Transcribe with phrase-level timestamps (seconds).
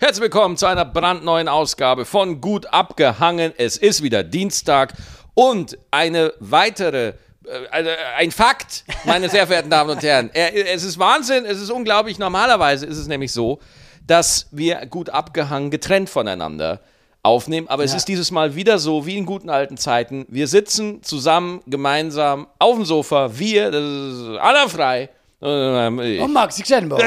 [0.00, 3.52] Herzlich willkommen zu einer brandneuen Ausgabe von Gut abgehangen.
[3.58, 4.94] Es ist wieder Dienstag
[5.34, 10.30] und eine weitere, äh, ein Fakt, meine sehr verehrten Damen und Herren.
[10.32, 12.16] Es ist Wahnsinn, es ist unglaublich.
[12.16, 13.58] Normalerweise ist es nämlich so,
[14.06, 16.80] dass wir gut abgehangen getrennt voneinander
[17.24, 17.66] aufnehmen.
[17.66, 17.86] Aber ja.
[17.86, 20.26] es ist dieses Mal wieder so wie in guten alten Zeiten.
[20.28, 23.36] Wir sitzen zusammen, gemeinsam auf dem Sofa.
[23.36, 25.08] Wir, das ist aller frei.
[25.40, 27.00] Und Maxi Schellenbauer.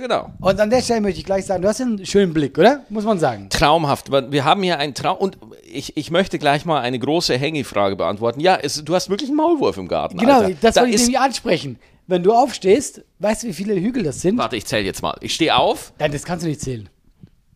[0.00, 0.32] Genau.
[0.40, 2.84] Und an der Stelle möchte ich gleich sagen, du hast einen schönen Blick, oder?
[2.88, 3.48] Muss man sagen.
[3.50, 4.10] Traumhaft.
[4.10, 5.18] Wir haben hier einen Traum.
[5.18, 8.40] Und ich, ich möchte gleich mal eine große Hängi-Frage beantworten.
[8.40, 10.16] Ja, es, du hast wirklich einen Maulwurf im Garten.
[10.16, 10.56] Genau, Alter.
[10.60, 11.78] das da wollte ich nämlich ansprechen.
[12.06, 14.38] Wenn du aufstehst, weißt du, wie viele Hügel das sind?
[14.38, 15.16] Warte, ich zähle jetzt mal.
[15.20, 15.92] Ich stehe auf.
[15.98, 16.88] Nein, das kannst du nicht zählen.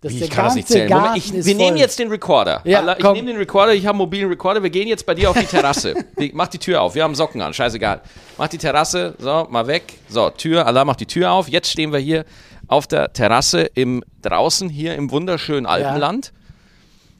[0.03, 0.89] Das ich kann das nicht zählen.
[0.89, 1.55] Moment, ich, wir voll.
[1.55, 2.63] nehmen jetzt den Recorder.
[2.65, 4.63] Ja, ich nehme den Recorder, ich habe einen mobilen Recorder.
[4.63, 5.95] Wir gehen jetzt bei dir auf die Terrasse.
[6.33, 6.95] mach die Tür auf.
[6.95, 8.01] Wir haben Socken an, scheißegal.
[8.39, 9.99] Mach die Terrasse, so, mal weg.
[10.09, 11.49] So, Tür, Allah macht die Tür auf.
[11.49, 12.25] Jetzt stehen wir hier
[12.67, 16.27] auf der Terrasse im draußen hier im wunderschönen Alpenland.
[16.27, 16.33] Ja.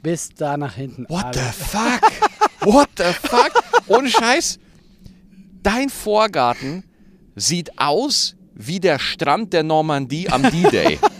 [0.03, 1.05] Bis da nach hinten.
[1.11, 1.41] What Alter.
[1.41, 2.11] the fuck?
[2.63, 3.53] What the fuck?
[3.89, 4.59] Ohne Scheiß.
[5.63, 6.85] Dein Vorgarten
[7.37, 10.99] sieht aus wie der Strand der Normandie am D-Day.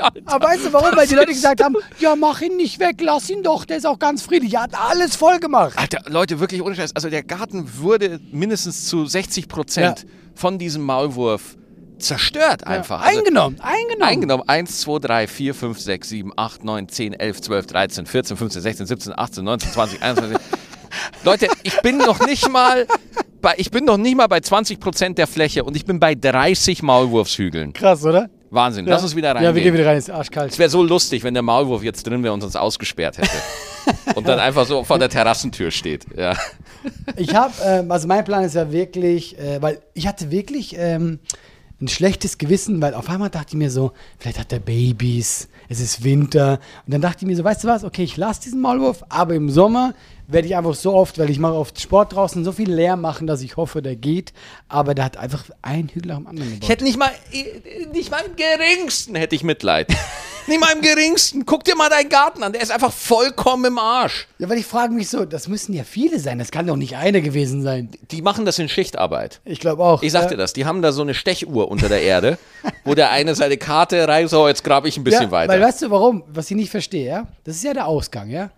[0.00, 0.20] Alter?
[0.26, 0.96] Aber weißt du warum?
[0.96, 3.86] Weil die Leute gesagt haben, ja, mach ihn nicht weg, lass ihn doch, der ist
[3.86, 4.54] auch ganz friedlich.
[4.54, 5.76] Er hat alles voll gemacht.
[5.76, 6.94] Alter, Leute, wirklich ohne Scheiß.
[6.94, 10.08] Also der Garten wurde mindestens zu 60 Prozent ja.
[10.34, 11.56] von diesem Maulwurf
[11.98, 13.02] zerstört einfach.
[13.02, 14.02] Ja, eingenommen, also, eingenommen.
[14.02, 14.48] Eingenommen.
[14.48, 18.62] 1, 2, 3, 4, 5, 6, 7, 8, 9, 10, 11, 12, 13, 14, 15,
[18.62, 20.38] 16, 17, 18, 19, 20, 21.
[21.24, 22.86] Leute, ich bin noch nicht mal
[23.42, 26.14] bei, ich bin noch nicht mal bei 20 Prozent der Fläche und ich bin bei
[26.14, 27.72] 30 Maulwurfshügeln.
[27.72, 28.28] Krass, oder?
[28.50, 28.86] Wahnsinn.
[28.86, 28.94] Ja.
[28.94, 29.42] Lass uns wieder rein.
[29.42, 30.52] Ja, wir gehen wieder rein, ist arschkalt.
[30.52, 33.36] Es wäre so lustig, wenn der Maulwurf jetzt drin wäre und uns ausgesperrt hätte.
[34.14, 36.06] und dann einfach so vor der Terrassentür steht.
[36.16, 36.34] Ja.
[37.16, 41.18] Ich habe, ähm, also mein Plan ist ja wirklich, äh, weil ich hatte wirklich ähm,
[41.80, 45.80] ein schlechtes Gewissen, weil auf einmal dachte ich mir so, vielleicht hat er Babys, es
[45.80, 46.58] ist Winter.
[46.86, 49.34] Und dann dachte ich mir so, weißt du was, okay, ich lasse diesen Maulwurf, aber
[49.34, 49.94] im Sommer
[50.28, 53.26] werde ich einfach so oft, weil ich mache oft Sport draußen, so viel leer machen,
[53.26, 54.32] dass ich hoffe, der geht.
[54.68, 56.64] Aber der hat einfach einen Hügel nach dem anderen gebaut.
[56.64, 57.10] Ich hätte nicht mal,
[57.92, 59.88] nicht mal im geringsten hätte ich Mitleid.
[60.46, 61.46] nicht mal im geringsten.
[61.46, 64.26] Guck dir mal deinen Garten an, der ist einfach vollkommen im Arsch.
[64.38, 66.96] Ja, weil ich frage mich so, das müssen ja viele sein, das kann doch nicht
[66.96, 67.90] eine gewesen sein.
[68.10, 69.40] Die machen das in Schichtarbeit.
[69.44, 70.02] Ich glaube auch.
[70.02, 70.38] Ich sagte ja.
[70.38, 72.38] das, die haben da so eine Stechuhr unter der Erde,
[72.84, 75.52] wo der eine seine Karte rein, so jetzt grabe ich ein bisschen ja, weiter.
[75.52, 77.26] Weil weißt du warum, was ich nicht verstehe, ja?
[77.44, 78.50] Das ist ja der Ausgang, ja?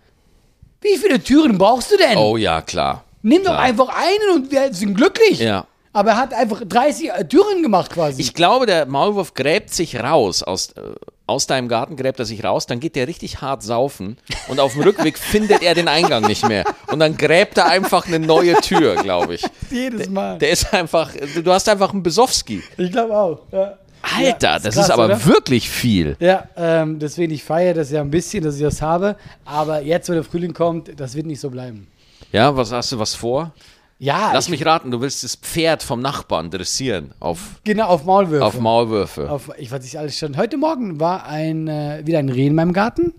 [0.81, 2.17] Wie viele Türen brauchst du denn?
[2.17, 3.03] Oh ja, klar.
[3.21, 3.55] Nimm klar.
[3.55, 5.39] doch einfach einen und wir sind glücklich.
[5.39, 5.65] Ja.
[5.91, 8.21] Aber er hat einfach 30 Türen gemacht quasi.
[8.21, 10.81] Ich glaube, der Maulwurf gräbt sich raus aus, äh,
[11.25, 14.73] aus deinem Garten, gräbt er sich raus, dann geht der richtig hart saufen und auf
[14.73, 16.63] dem Rückweg findet er den Eingang nicht mehr.
[16.91, 19.43] Und dann gräbt er einfach eine neue Tür, glaube ich.
[19.71, 20.37] Jedes Mal.
[20.37, 21.11] Der, der, ist einfach,
[21.43, 22.63] du hast einfach einen Besowski.
[22.77, 23.77] Ich glaube auch, ja.
[24.01, 25.25] Alter, ja, das krass, ist aber oder?
[25.25, 26.15] wirklich viel.
[26.19, 29.15] Ja, ähm, deswegen, ich feiere das ja ein bisschen, dass ich das habe.
[29.45, 31.87] Aber jetzt, wo der Frühling kommt, das wird nicht so bleiben.
[32.31, 33.53] Ja, was hast du was vor?
[33.97, 34.31] Ja.
[34.33, 37.59] Lass mich raten, du willst das Pferd vom Nachbarn dressieren auf.
[37.65, 38.45] Genau, auf Maulwürfe.
[38.45, 39.29] Auf Maulwürfe.
[39.29, 40.37] Auf, ich weiß nicht alles schon.
[40.37, 43.13] Heute Morgen war ein, äh, wieder ein Reh in meinem Garten.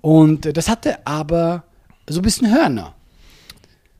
[0.00, 1.62] Und äh, das hatte aber
[2.08, 2.94] so ein bisschen Hörner.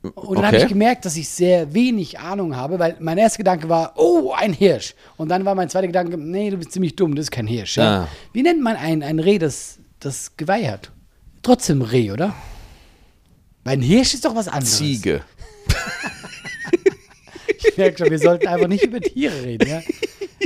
[0.05, 0.47] Und dann okay.
[0.47, 4.33] habe ich gemerkt, dass ich sehr wenig Ahnung habe, weil mein erster Gedanke war, oh,
[4.37, 4.95] ein Hirsch.
[5.17, 7.79] Und dann war mein zweiter Gedanke, nee, du bist ziemlich dumm, das ist kein Hirsch.
[7.79, 8.03] Ja?
[8.03, 8.09] Ah.
[8.33, 10.91] Wie nennt man ein, ein Reh, das das Geweih hat?
[11.43, 12.35] Trotzdem Reh, oder?
[13.65, 14.77] Weil ein Hirsch ist doch was anderes.
[14.77, 15.23] Ziege.
[17.47, 19.81] ich merke schon, wir sollten einfach nicht über Tiere reden, ja?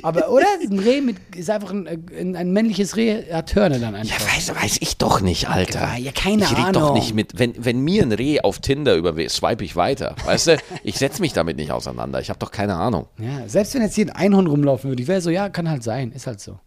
[0.03, 0.47] Aber, oder?
[0.63, 4.19] Ein Reh mit, ist einfach ein, ein, ein männliches Reh, hat Hörner dann einfach.
[4.19, 5.97] Ja, weiß, weiß ich doch nicht, Alter.
[5.97, 6.67] Ja, keine ich Ahnung.
[6.67, 10.17] Ich doch nicht mit, wenn, wenn mir ein Reh auf Tinder über swipe ich weiter.
[10.25, 12.21] Weißt du, ich setze mich damit nicht auseinander.
[12.21, 13.07] Ich habe doch keine Ahnung.
[13.19, 15.83] Ja, selbst wenn jetzt hier ein Einhorn rumlaufen würde, ich wäre so, ja, kann halt
[15.83, 16.59] sein, ist halt so.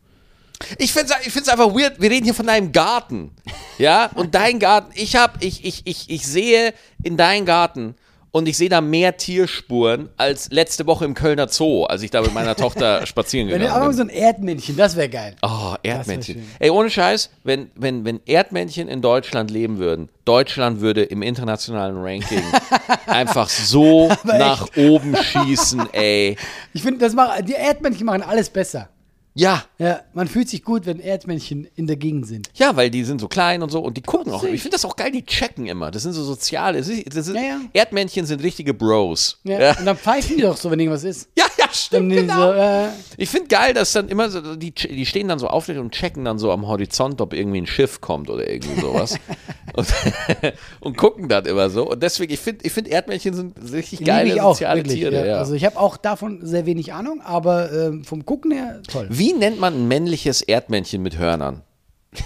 [0.78, 3.32] Ich finde es ich einfach weird, wir reden hier von deinem Garten.
[3.78, 7.96] Ja, und dein Garten, ich habe, ich, ich, ich, ich sehe in deinem Garten
[8.32, 12.22] und ich sehe da mehr Tierspuren als letzte Woche im Kölner Zoo, als ich da
[12.22, 13.74] mit meiner Tochter spazieren gegangen bin.
[13.74, 15.36] Wenn auch so ein Erdmännchen, das wäre geil.
[15.42, 16.48] Oh, Erdmännchen.
[16.60, 21.98] Ey, ohne Scheiß, wenn, wenn, wenn Erdmännchen in Deutschland leben würden, Deutschland würde im internationalen
[21.98, 22.44] Ranking
[23.06, 26.38] einfach so nach oben schießen, ey.
[26.74, 28.88] Ich finde, das machen, die Erdmännchen machen alles besser.
[29.34, 29.64] Ja.
[29.78, 32.50] Ja, man fühlt sich gut, wenn Erdmännchen in der Gegend sind.
[32.56, 34.44] Ja, weil die sind so klein und so und die gucken auch.
[34.44, 35.90] Ich finde das auch geil, die checken immer.
[35.90, 36.80] Das sind so soziale.
[36.80, 37.60] Das ist, das ist, ja, ja.
[37.74, 39.40] Erdmännchen sind richtige Bros.
[39.44, 39.60] Ja.
[39.60, 39.78] ja.
[39.80, 41.30] Und dann pfeifen die doch so, wenn irgendwas ist.
[41.42, 42.12] Ja, ja, stimmt.
[42.12, 42.52] Genau.
[42.52, 42.88] So, äh
[43.18, 46.24] ich finde geil, dass dann immer so, die, die stehen dann so aufrecht und checken
[46.24, 49.18] dann so am Horizont, ob irgendwie ein Schiff kommt oder irgendwie sowas.
[49.74, 49.88] und,
[50.82, 51.90] und gucken dann immer so.
[51.90, 55.38] Und deswegen, ich finde ich find Erdmännchen sind richtig geile ich auch, soziale wirklich, Tiere.
[55.38, 59.08] Also ich habe auch davon sehr wenig Ahnung, aber ähm, vom Gucken her toll.
[59.10, 61.62] Wie nennt man ein männliches Erdmännchen mit Hörnern?
[62.14, 62.26] ich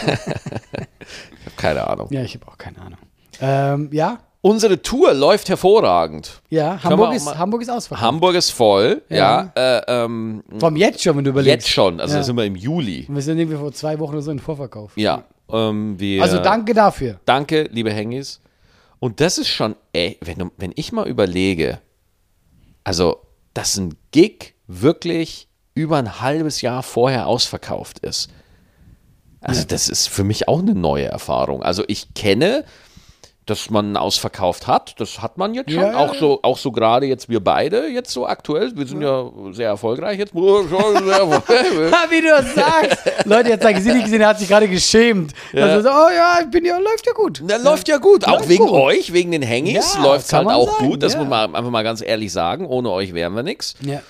[0.00, 2.08] habe keine Ahnung.
[2.10, 2.98] Ja, ich habe auch keine Ahnung.
[3.40, 6.42] Ähm, ja, Unsere Tour läuft hervorragend.
[6.50, 8.04] ja, Hamburg ist, Hamburg ist ausverkauft.
[8.04, 9.52] Hamburg ist voll, ja.
[9.56, 9.78] Ja.
[9.78, 11.66] äh, ähm, Vom jetzt schon, wenn du überlegst.
[11.66, 12.24] jetzt schon, also Ja.
[12.24, 13.06] sind wir im Juli.
[13.08, 14.96] Und wir sind irgendwie vor zwei Wochen oder so in Vorverkauf.
[14.96, 15.22] Ja.
[15.48, 17.20] Ähm, wir, Also danke dafür.
[17.24, 18.40] Danke, liebe Hengis.
[18.98, 21.78] Und das ist schon, ey, wenn, wenn ich mal überlege,
[22.82, 23.18] also,
[23.54, 28.30] dass ein Gig wirklich über ein halbes Jahr vorher ausverkauft ist.
[29.40, 31.62] Also, das ist für mich auch eine neue Erfahrung.
[31.62, 32.64] Also, ich kenne,
[33.46, 35.00] dass man ausverkauft hat.
[35.00, 35.82] Das hat man jetzt schon.
[35.82, 36.20] Ja, ja, auch ja.
[36.20, 38.70] so, auch so gerade jetzt wir beide, jetzt so aktuell.
[38.76, 40.32] Wir sind ja, sehr erfolgreich jetzt.
[40.32, 41.42] Erfolgreich.
[42.10, 43.26] Wie du das sagst.
[43.26, 45.32] Leute, jetzt sagen Sie nicht gesehen, er hat sich gerade geschämt.
[45.52, 45.66] Ja.
[45.66, 47.42] Also so, oh ja, ich bin ja, läuft ja gut.
[47.44, 48.24] Na, läuft ja gut.
[48.26, 48.80] Auch Läuft wegen gut.
[48.80, 51.02] euch, wegen den Hengis Ja, läuft es halt auch sagen, gut.
[51.02, 51.18] Das ja.
[51.18, 52.64] muss man einfach mal ganz ehrlich sagen.
[52.66, 53.74] Ohne euch wären wir nichts.
[53.80, 54.02] Ja.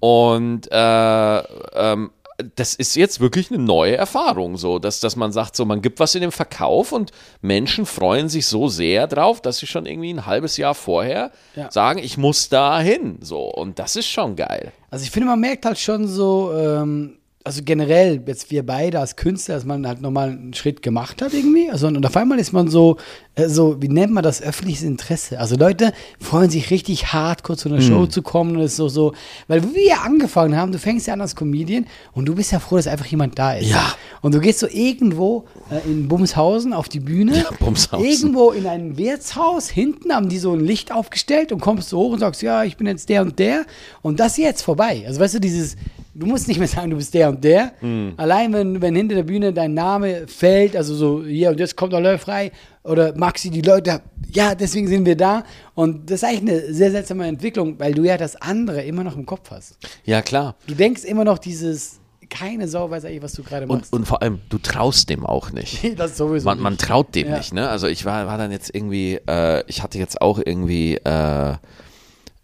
[0.00, 2.10] Und äh, ähm,
[2.56, 6.00] das ist jetzt wirklich eine neue Erfahrung, so dass, dass man sagt, so man gibt
[6.00, 7.10] was in den Verkauf und
[7.42, 11.70] Menschen freuen sich so sehr drauf, dass sie schon irgendwie ein halbes Jahr vorher Ja.
[11.70, 13.18] sagen, ich muss da hin.
[13.20, 14.72] So, und das ist schon geil.
[14.90, 19.16] Also ich finde, man merkt halt schon so, ähm, also generell, jetzt wir beide als
[19.16, 21.70] Künstler, dass man halt nochmal einen Schritt gemacht hat irgendwie.
[21.70, 22.98] Also und auf einmal ist man so,
[23.34, 25.40] äh, so, wie nennt man das, öffentliches Interesse.
[25.40, 28.10] Also Leute freuen sich richtig hart, kurz zu einer Show Hm.
[28.10, 29.14] zu kommen und es ist so, so,
[29.48, 32.76] weil wir angefangen haben, du fängst ja an als Comedian und du bist ja froh,
[32.76, 33.70] dass einfach jemand da ist.
[33.70, 33.94] Ja.
[34.20, 37.38] Und du gehst so irgendwo äh, in Bumshausen auf die Bühne.
[37.38, 38.04] Ja, Bumshausen.
[38.06, 42.12] Irgendwo in ein Wirtshaus, hinten haben die so ein Licht aufgestellt und kommst so hoch
[42.12, 43.64] und sagst, ja, ich bin jetzt der und der.
[44.02, 45.04] Und das ist jetzt vorbei.
[45.06, 45.76] Also weißt du, dieses,
[46.20, 47.72] du musst nicht mehr sagen, du bist der und der.
[47.80, 48.12] Hm.
[48.16, 51.92] Allein wenn, wenn hinter der Bühne dein Name fällt, also so, hier und jetzt kommt
[51.92, 52.52] der frei
[52.84, 54.00] oder Maxi, die Leute,
[54.32, 55.42] ja, deswegen sind wir da.
[55.74, 59.16] Und das ist eigentlich eine sehr seltsame Entwicklung, weil du ja das andere immer noch
[59.16, 59.78] im Kopf hast.
[60.04, 60.56] Ja, klar.
[60.66, 63.92] Du denkst immer noch dieses, keine Sau weiß eigentlich, was du gerade Und, machst.
[63.92, 65.80] und vor allem, du traust dem auch nicht.
[65.98, 66.82] das sowieso Man, man nicht.
[66.84, 67.38] traut dem Ja.
[67.38, 67.68] nicht, ne?
[67.68, 71.54] Also ich war, war dann jetzt irgendwie, äh, ich hatte jetzt auch irgendwie äh,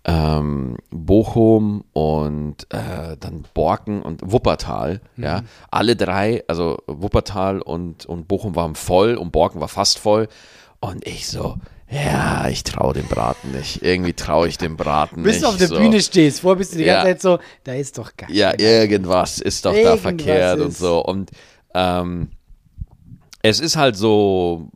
[0.09, 5.43] ähm, Bochum und äh, dann Borken und Wuppertal, ja.
[5.71, 10.29] Alle drei, also Wuppertal und, und Bochum waren voll und Borken war fast voll.
[10.79, 11.57] Und ich so,
[11.91, 13.83] ja, ich traue dem Braten nicht.
[13.83, 15.45] Irgendwie traue ich dem Braten Bis nicht.
[15.45, 15.77] du auf der so.
[15.77, 17.03] Bühne stehst, vorher bist du die Ja.
[17.03, 20.69] ganze Zeit so, da ist doch gar Ja, irgendwas ist doch da Irgendwas verkehrt und
[20.69, 21.05] ist- so.
[21.05, 21.31] Und
[21.75, 22.31] ähm,
[23.43, 24.69] es ist halt so,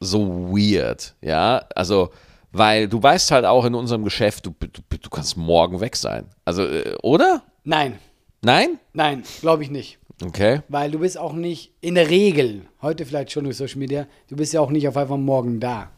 [0.00, 1.64] so weird, ja.
[1.74, 2.10] Also,
[2.52, 6.26] weil du weißt halt auch in unserem Geschäft, du, du, du kannst morgen weg sein.
[6.44, 7.42] Also, äh, oder?
[7.64, 7.98] Nein,
[8.42, 8.78] Nein?
[8.92, 9.98] nein, glaube ich nicht.
[10.22, 10.60] Okay.
[10.68, 14.36] Weil du bist auch nicht, in der Regel, heute vielleicht schon durch Social Media, du
[14.36, 15.90] bist ja auch nicht auf einfach morgen da.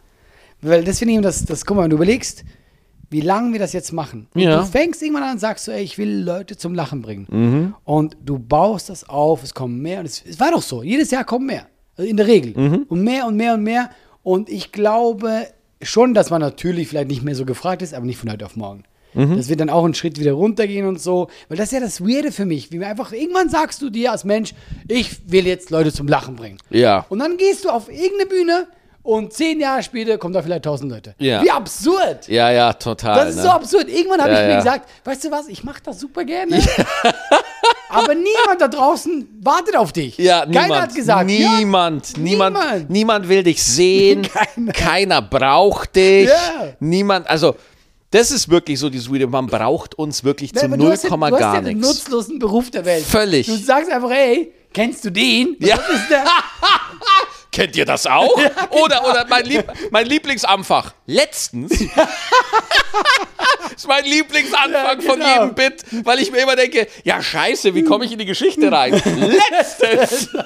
[0.61, 2.45] Weil das finde ich eben, das, das, guck mal, wenn du überlegst,
[3.11, 4.29] wie lange wir das jetzt machen.
[4.35, 4.61] Und Ja.
[4.61, 7.27] Du fängst irgendwann an und sagst so, ey, ich will Leute zum Lachen bringen.
[7.31, 7.75] Mhm.
[7.85, 10.01] Und du baust das auf, es kommen mehr.
[10.01, 11.67] Und es, es war doch so, jedes Jahr kommen mehr.
[11.97, 12.55] Also in der Regel.
[12.57, 12.87] Mhm.
[12.89, 13.91] Und mehr und mehr und mehr.
[14.23, 15.49] Und ich glaube
[15.83, 18.57] schon, dass man natürlich vielleicht nicht mehr so gefragt ist, aber nicht von heute auf
[18.57, 18.85] morgen.
[19.15, 19.37] Mhm.
[19.37, 21.29] Das wird dann auch einen Schritt wieder runtergehen und so.
[21.49, 22.73] Weil das ist ja das Weirde für mich.
[22.73, 24.55] Wie mir einfach, irgendwann sagst du dir als Mensch,
[24.89, 26.59] ich will jetzt Leute zum Lachen bringen.
[26.71, 27.07] Ja.
[27.09, 28.69] Und dann gehst du auf irgendeine Bühne
[29.03, 31.15] und zehn Jahre später kommen da vielleicht tausend Leute.
[31.19, 31.43] Ja.
[31.43, 32.29] Wie absurd!
[32.29, 33.17] Ja, ja, total.
[33.17, 33.43] Das ist ne?
[33.43, 33.89] so absurd.
[33.89, 34.59] Irgendwann habe Ja, ich mir ja.
[34.59, 36.63] gesagt, weißt du was, ich mache das super gerne.
[37.89, 40.17] Aber niemand da draußen wartet auf dich.
[40.17, 40.83] Ja, Keiner niemand.
[40.83, 42.91] hat gesagt, niemand, ja, niemand, niemand.
[42.91, 44.23] niemand will dich sehen.
[44.55, 44.73] Keiner.
[44.73, 46.29] Keiner braucht dich.
[46.29, 46.69] Ja.
[46.81, 47.55] Niemand, also
[48.11, 49.27] das ist wirklich so dieses Weirde.
[49.27, 51.55] Man braucht uns wirklich Ja, zu aber du null hast, ja, Komma du hast gar
[51.57, 51.99] ja den nichts.
[51.99, 53.05] nutzlosen Beruf der Welt.
[53.05, 53.47] Völlig.
[53.47, 55.57] Du sagst einfach, hey, kennst du den?
[55.61, 55.77] Ja.
[55.77, 56.25] Das ist der,
[57.53, 58.35] Kennt ihr das auch?
[58.71, 60.95] Oder, oder mein, Lieb Mein Lieblingsanfach.
[61.07, 61.71] Letztens.
[63.77, 65.33] ist mein Lieblingsanfang Ja, von genau.
[65.43, 68.73] jedem Bit, weil ich mir immer denke, ja scheiße, wie komme ich in die Geschichte
[68.73, 68.93] rein?
[68.95, 70.31] Letztens.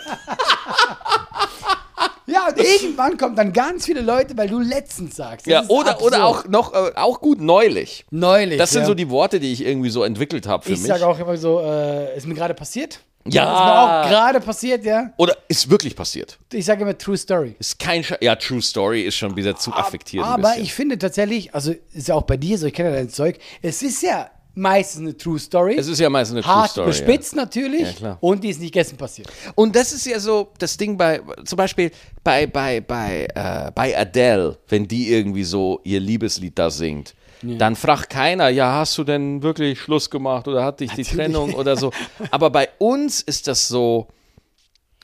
[2.27, 5.47] ja, und irgendwann kommen dann ganz viele Leute, weil du letztens sagst.
[5.47, 6.13] Das Ja, oder, absurd.
[6.15, 8.05] oder auch noch, äh, auch gut neulich.
[8.11, 8.59] neulich.
[8.59, 8.87] Das sind ja.
[8.87, 10.89] so die Worte, die ich irgendwie so entwickelt habe für Ich mich.
[10.89, 12.99] sage auch immer so, äh, ist mir gerade passiert.
[13.29, 13.45] Ja.
[13.45, 15.13] Ist mir auch gerade passiert, ja.
[15.17, 16.39] Oder ist wirklich passiert.
[16.53, 17.57] Ich sage immer True Story.
[17.59, 20.25] Ist kein Sch Ja, True Story ist schon wieder zu affektiert.
[20.25, 23.11] Aber ich finde tatsächlich, also ist ja auch bei dir so, ich kenne ja dein
[23.11, 25.77] Zeug, es ist ja meistens eine True Story.
[25.79, 26.87] es ist ja meistens eine True Hart Story.
[26.89, 27.83] bespitzt natürlich.
[27.83, 28.19] Ja, klar.
[28.21, 29.29] Und die ist nicht gestern passiert.
[29.45, 29.53] Ja.
[29.55, 31.91] Und das ist ja so das Ding bei, zum Beispiel
[32.25, 37.15] bei, bei, bei, äh, bei Adele, wenn die irgendwie so ihr Liebeslied da singt.
[37.43, 41.55] Dann fragt keiner, ja, hast du denn wirklich Schluss gemacht oder hat dich die Trennung
[41.55, 41.93] oder so.
[42.31, 44.09] Aber bei uns ist das so,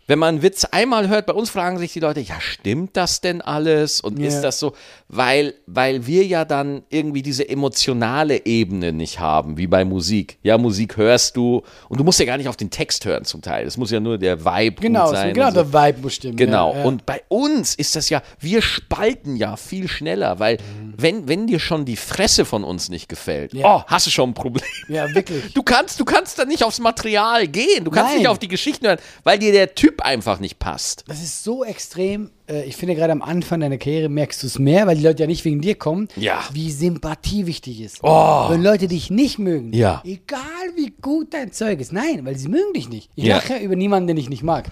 [0.07, 3.21] wenn man einen Witz einmal hört, bei uns fragen sich die Leute, ja, stimmt das
[3.21, 4.01] denn alles?
[4.01, 4.29] Und Ja.
[4.29, 4.75] ist das so,
[5.15, 10.39] weil, weil wir ja dann irgendwie diese emotionale Ebene nicht haben, wie bei Musik.
[10.43, 13.43] Ja, Musik hörst du und du musst ja gar nicht auf den Text hören zum
[13.43, 13.67] Teil.
[13.67, 15.35] Es muss ja nur der Vibe Genau, sein.
[15.35, 15.63] genau so.
[15.63, 16.37] der Vibe muss stimmen.
[16.37, 16.73] Genau.
[16.73, 16.85] Ja, ja.
[16.85, 20.57] Und bei uns ist das ja, wir spalten ja viel schneller, weil
[20.97, 23.77] wenn, wenn dir schon die Fresse von uns nicht gefällt, Ja.
[23.77, 24.65] oh, hast du schon ein Problem.
[24.89, 25.53] ja, wirklich.
[25.53, 27.85] Du kannst, du kannst da nicht aufs Material gehen.
[27.85, 28.19] Du kannst Nein.
[28.21, 31.05] nicht auf die Geschichten hören, weil dir der Typ einfach nicht passt.
[31.07, 32.31] Das ist so extrem.
[32.49, 35.23] Äh, Ich finde, gerade am Anfang deiner Karriere merkst du es mehr, weil die Leute
[35.23, 36.43] ja nicht wegen dir kommen, Ja.
[36.53, 37.99] wie Sympathie wichtig ist.
[38.03, 38.47] Oh.
[38.51, 40.03] Wenn Leute dich nicht mögen, Ja.
[40.05, 40.41] egal
[40.77, 43.11] wie gut dein Zeug ist, nein, weil sie mögen dich nicht.
[43.17, 43.37] Ich Ja.
[43.37, 44.71] lache über niemanden, den ich nicht mag.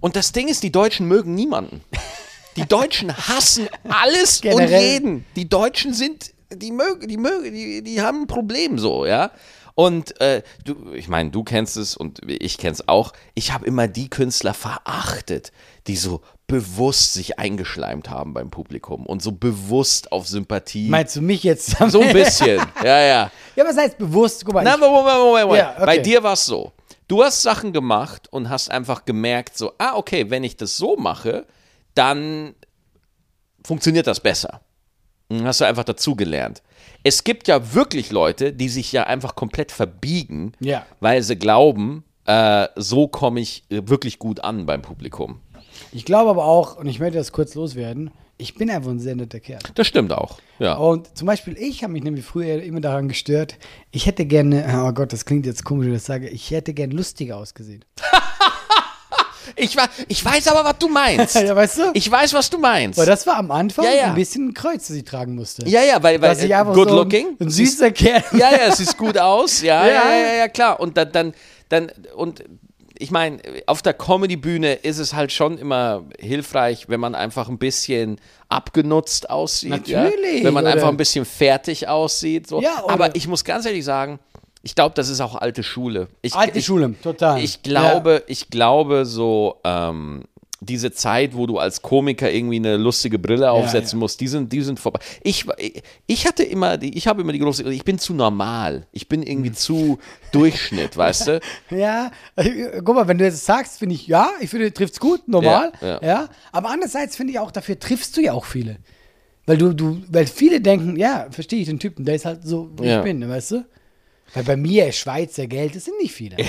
[0.00, 1.80] Und das Ding ist, die Deutschen mögen niemanden.
[2.56, 4.92] Die Deutschen hassen alles und Generell.
[4.92, 5.24] jeden.
[5.36, 9.30] Die Deutschen sind, die mögen, die mögen, die, die haben ein Problem so, ja.
[9.76, 13.12] Und äh, du, ich meine, du kennst es und ich kenn's auch.
[13.34, 15.50] Ich habe immer die Künstler verachtet,
[15.88, 20.88] die so bewusst sich eingeschleimt haben beim Publikum und so bewusst auf Sympathie.
[20.88, 21.76] Meinst du mich jetzt?
[21.90, 23.30] so ein bisschen, ja, ja.
[23.56, 24.44] Ja, was heißt bewusst?
[24.44, 25.58] Guck mal, Na, ich, Moment, Moment, Moment.
[25.58, 25.86] Ja, okay.
[25.86, 26.72] Bei dir war es so.
[27.08, 30.96] Du hast Sachen gemacht und hast einfach gemerkt, so, ah, okay, wenn ich das so
[30.96, 31.46] mache,
[31.94, 32.54] dann
[33.64, 34.60] funktioniert das besser.
[35.28, 36.62] Und dann hast du einfach dazugelernt.
[37.02, 40.84] Es gibt ja wirklich Leute, die sich ja einfach komplett verbiegen, Ja.
[41.00, 45.40] weil sie glauben, äh, so komme ich wirklich gut an beim Publikum.
[45.94, 49.14] Ich glaube aber auch, und ich möchte das kurz loswerden, ich bin einfach ein sehr
[49.14, 49.60] netter Kerl.
[49.76, 50.38] Das stimmt auch.
[50.58, 50.74] Ja.
[50.74, 53.56] Und zum Beispiel, ich habe mich nämlich früher immer daran gestört,
[53.92, 56.74] ich hätte gerne, oh Gott, das klingt jetzt komisch, wenn ich das sage, ich hätte
[56.74, 57.84] gerne lustiger ausgesehen.
[59.56, 61.34] Ich, wa- ich weiß aber, was du meinst.
[61.40, 61.82] Ja, weißt du?
[61.92, 62.98] Ich weiß, was du meinst.
[62.98, 64.04] Weil das war am Anfang Ja, ja.
[64.06, 65.68] ein bisschen ein Kreuz, das ich tragen musste.
[65.68, 67.36] ja, ja, weil, weil äh, einfach good so looking.
[67.38, 68.24] Ein, süßer Kerl.
[68.32, 69.60] Ja, ja, es sieht gut aus.
[69.62, 70.10] Ja, ja, Ja.
[70.16, 70.80] ja, ja, klar.
[70.80, 71.34] Und dann, dann,
[71.68, 72.42] dann und
[73.04, 77.58] ich meine, auf der Comedy-Bühne ist es halt schon immer hilfreich, wenn man einfach ein
[77.58, 78.18] bisschen
[78.48, 79.70] abgenutzt aussieht.
[79.70, 80.44] Natürlich, Ja?
[80.44, 82.46] Wenn man oder- einfach ein bisschen fertig aussieht.
[82.46, 82.62] So.
[82.62, 84.18] Ja, Aber ich muss ganz ehrlich sagen,
[84.62, 86.08] ich glaube, das ist auch alte Schule.
[86.22, 87.38] Ich, Alte ich, Schule, total.
[87.44, 90.22] Ich glaube, ich glaube so, ähm,
[90.66, 94.00] diese Zeit, wo du als Komiker irgendwie eine lustige Brille aufsetzen ja.
[94.00, 95.00] musst, die sind, die sind vorbei.
[95.22, 95.46] Ich,
[96.06, 98.86] ich hatte immer, die, ich habe immer die große, ich bin zu normal.
[98.92, 99.98] Ich bin irgendwie zu
[100.32, 101.40] Durchschnitt, weißt du?
[101.70, 102.10] Ja,
[102.84, 105.72] guck mal, wenn du das sagst, finde ich, ja, ich finde, trifft's gut, normal.
[105.80, 106.28] Ja, Ja, ja.
[106.52, 108.78] Aber andererseits finde ich auch, dafür triffst du ja auch viele.
[109.46, 112.70] Weil du, du, weil viele denken, ja, verstehe ich den Typen, der ist halt so,
[112.78, 112.98] wie Ja.
[112.98, 113.64] ich bin, weißt du?
[114.32, 116.36] Weil bei mir Schweizer Geld, das sind nicht viele.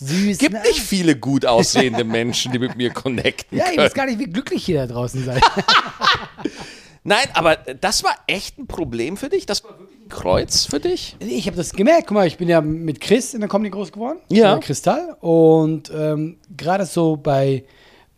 [0.00, 0.38] Süß.
[0.38, 0.62] Gibt ne?
[0.62, 3.86] nicht viele gut aussehende Menschen, die mit mir connecten Ja, ich können.
[3.86, 5.42] weiß gar nicht, wie glücklich hier da draußen seid.
[7.04, 9.46] Nein, aber das war echt ein Problem für dich?
[9.46, 11.16] Das war wirklich ein Kreuz für dich?
[11.20, 12.08] Ich habe das gemerkt.
[12.08, 14.18] Guck mal, ich bin ja mit Chris in der Comedy groß geworden.
[14.28, 14.58] Ja.
[14.58, 15.16] Kristall.
[15.20, 17.64] Und ähm, gerade so bei,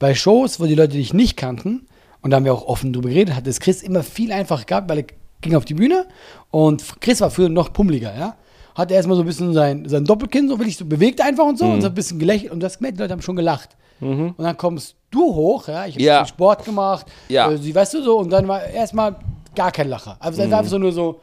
[0.00, 1.86] bei Shows, wo die Leute dich nicht kannten,
[2.22, 4.88] und da haben wir auch offen drüber geredet, hat es Chris immer viel einfacher gehabt,
[4.88, 5.06] weil er
[5.40, 6.06] ging auf die Bühne
[6.50, 8.36] und Chris war früher noch pummeliger, ja.
[8.74, 11.66] Hat erstmal so ein bisschen sein, sein Doppelkinn so wirklich so bewegt einfach und so
[11.66, 11.72] Mhm.
[11.74, 13.76] und so ein bisschen gelächelt und das gemerkt, die Leute haben schon gelacht.
[14.00, 16.26] Und dann kommst du hoch, ja, ich habe Ja.
[16.26, 17.52] Sport gemacht, Ja.
[17.52, 19.14] äh, sie, weißt du so, und dann war erstmal
[19.54, 20.16] gar kein Lacher.
[20.18, 21.20] Also war einfach so nur so,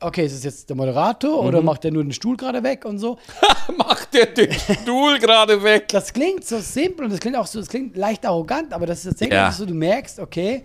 [0.00, 1.48] okay, ist es jetzt der Moderator Mhm.
[1.48, 3.16] oder macht der nur den Stuhl gerade weg und so.
[3.78, 5.88] Macht der den Stuhl gerade weg?
[5.88, 8.98] Das klingt so simpel und das klingt auch so, das klingt leicht arrogant, aber das
[8.98, 9.50] ist tatsächlich Ja.
[9.52, 10.64] so, du merkst, okay,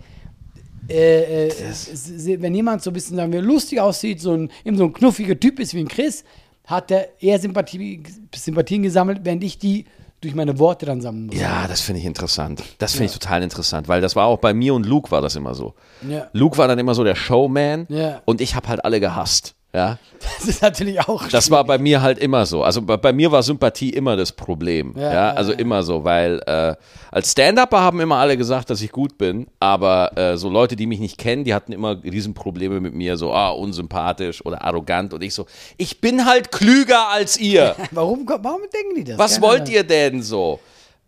[0.90, 4.86] äh, äh, wenn jemand so ein bisschen, sagen wir, lustig aussieht, so ein, eben so
[4.86, 6.24] ein knuffiger Typ ist wie ein Chris,
[6.66, 8.02] hat er eher Sympathie,
[8.36, 9.86] Sympathien gesammelt, während ich die
[10.22, 11.40] durch meine Worte dann sammeln muss.
[11.40, 12.64] Ja, das finde ich interessant.
[12.80, 15.36] Das finde ich total interessant, weil das war auch bei mir und Luke war das
[15.36, 15.76] immer so.
[16.10, 16.28] Ja.
[16.34, 18.22] Luke war dann immer so der Showman Ja.
[18.26, 19.54] und ich habe halt alle gehasst.
[19.76, 19.98] Ja,
[20.40, 21.28] Das ist natürlich auch.
[21.28, 22.64] das war bei mir halt immer so.
[22.64, 24.94] Also bei, bei mir war Sympathie immer das Problem.
[24.98, 25.60] Ja, Ja, also ja.
[25.60, 26.76] immer so, weil äh,
[27.12, 30.88] als Stand-Upper haben immer alle gesagt, dass ich gut bin, aber äh, so Leute, die
[30.88, 35.22] mich nicht kennen, die hatten immer Riesenprobleme mit mir, so ah, unsympathisch oder arrogant und
[35.22, 37.76] ich so, ich bin halt klüger als ihr.
[37.92, 39.18] Warum, warum denken die das?
[39.18, 40.60] Was wollt ihr denn so?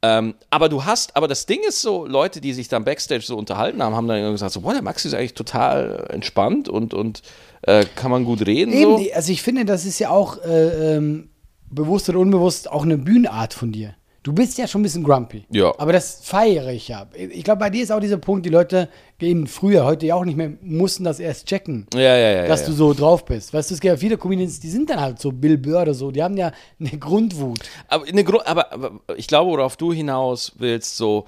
[0.04, 3.36] Ähm, aber du hast, aber das Ding ist so, Leute, die sich dann Backstage so
[3.36, 7.24] unterhalten haben, haben dann gesagt, so, boah, der Max ist eigentlich total entspannt und, und
[7.64, 8.72] äh, kann man gut reden.
[8.72, 9.14] Eben, so.
[9.14, 11.30] also ich finde, das ist ja auch äh, ähm,
[11.70, 13.96] bewusst oder unbewusst auch eine Bühnenart von dir.
[14.28, 15.46] Du bist ja schon ein bisschen grumpy.
[15.50, 15.74] Ja.
[15.78, 17.08] Aber das feiere ich ja.
[17.16, 20.26] Ich glaube, bei dir ist auch dieser Punkt, die Leute gehen früher, heute ja auch
[20.26, 21.88] nicht mehr, mussten das erst checken.
[21.94, 22.46] Ja, ja, ja.
[22.46, 22.78] dass ja, du ja.
[22.78, 23.54] so drauf bist.
[23.54, 25.94] Weißt du, es gibt ja viele Comedians, die sind dann halt so Bill Burr oder
[25.94, 27.60] so, die haben ja eine Grundwut.
[27.88, 31.24] Aber, eine Gru aber, aber ich glaube, worauf du hinaus willst, so,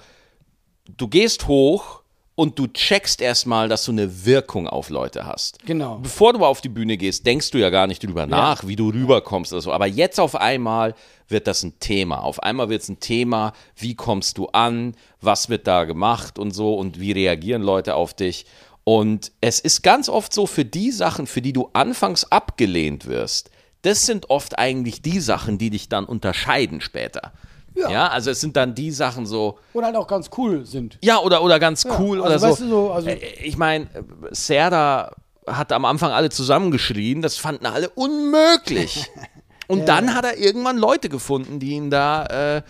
[0.97, 2.01] du gehst hoch
[2.35, 5.65] und du checkst erstmal, dass du eine Wirkung auf Leute hast.
[5.65, 5.99] Genau.
[5.99, 8.89] Bevor du auf die Bühne gehst, denkst du ja gar nicht drüber nach, wie du
[8.89, 9.71] rüberkommst oder so.
[9.71, 10.95] Aber jetzt auf einmal
[11.31, 12.23] wird das ein Thema.
[12.23, 16.51] Auf einmal wird es ein Thema, wie kommst du an, was wird da gemacht und
[16.51, 18.45] so und wie reagieren Leute auf dich.
[18.83, 23.51] Und es ist ganz oft so, für die Sachen, für die du anfangs abgelehnt wirst,
[23.83, 27.33] das sind oft eigentlich die Sachen, die dich dann unterscheiden später.
[27.75, 27.89] Ja.
[27.91, 30.97] Ja, also es sind dann die Sachen so, Oder halt auch ganz cool sind.
[31.01, 32.47] ja, oder, oder ganz cool also oder so.
[32.47, 33.87] weißt du so, also- Äh, ich meine,
[34.31, 35.15] Serda
[35.47, 39.05] hat am Anfang alle zusammengeschrien, das fanden alle unmöglich.
[39.69, 42.25] Und dann hat er irgendwann Leute gefunden, die ihn da
[42.57, 42.61] äh,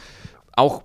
[0.55, 0.83] auch,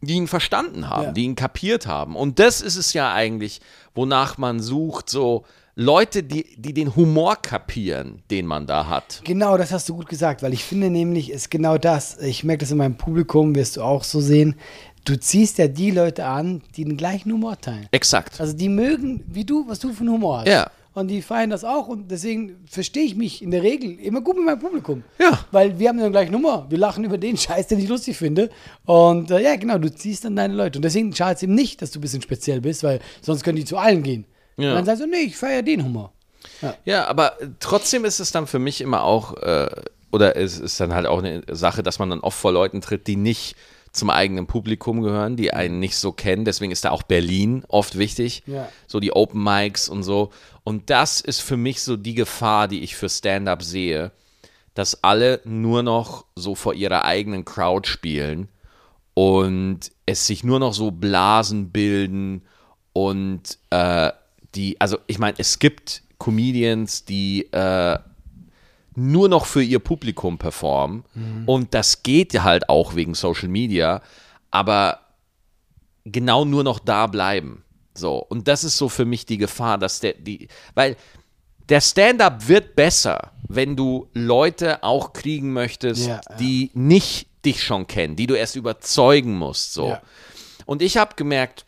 [0.00, 1.12] die ihn verstanden haben, Ja.
[1.12, 2.16] die ihn kapiert haben.
[2.16, 3.60] Und das ist es ja eigentlich,
[3.94, 5.44] wonach man sucht, so
[5.74, 9.22] Leute, die, die den Humor kapieren, den man da hat.
[9.24, 12.18] Genau, das hast du gut gesagt, weil ich finde nämlich, ist genau das.
[12.18, 14.56] Ich merke das in meinem Publikum, wirst du auch so sehen.
[15.04, 17.88] Du ziehst ja die Leute an, die den gleichen Humor teilen.
[17.90, 18.40] Exakt.
[18.40, 20.48] Also die mögen, wie du, was du für einen Humor hast.
[20.48, 20.70] Ja.
[20.94, 24.36] Und die feiern das auch und deswegen verstehe ich mich in der Regel immer gut
[24.36, 25.04] mit meinem Publikum.
[25.18, 25.46] Ja.
[25.50, 26.66] Weil wir haben den gleichen Humor.
[26.68, 28.50] Wir lachen über den Scheiß, den ich lustig finde.
[28.84, 30.78] Und äh, ja, genau, du ziehst dann deine Leute.
[30.78, 33.56] Und deswegen schadet es eben nicht, dass du ein bisschen speziell bist, weil sonst können
[33.56, 34.26] die zu allen gehen.
[34.58, 34.70] Ja.
[34.70, 36.12] Und dann sagst du, nee, ich feiere den Humor.
[36.84, 39.68] Ja, aber trotzdem ist es dann für mich immer auch, äh,
[40.10, 43.06] oder es ist dann halt auch eine Sache, dass man dann oft vor Leuten tritt,
[43.06, 43.56] die nicht
[43.92, 46.44] zum eigenen Publikum gehören, die einen nicht so kennen.
[46.44, 48.42] Deswegen ist da auch Berlin oft wichtig.
[48.46, 48.68] Ja.
[48.86, 50.30] So die Open Mics und so.
[50.64, 54.12] Und das ist für mich so die Gefahr, die ich für Stand-up sehe,
[54.74, 58.48] dass alle nur noch so vor ihrer eigenen Crowd spielen
[59.14, 62.42] und es sich nur noch so Blasen bilden
[62.94, 64.10] und äh,
[64.54, 67.98] die, also ich meine, es gibt Comedians, die äh,
[68.94, 71.04] nur noch für ihr Publikum performen
[71.46, 74.02] und das geht halt auch wegen Social Media,
[74.50, 75.00] aber
[76.04, 77.64] genau nur noch da bleiben.
[77.94, 80.96] So, und das ist so für mich die Gefahr, dass der, die, weil
[81.68, 86.36] der Stand-up wird besser, wenn du Leute auch kriegen möchtest, Ja, ja.
[86.36, 89.74] die nicht dich schon kennen, die du erst überzeugen musst.
[89.74, 89.88] So.
[89.88, 90.02] Ja.
[90.66, 91.66] Und ich habe gemerkt,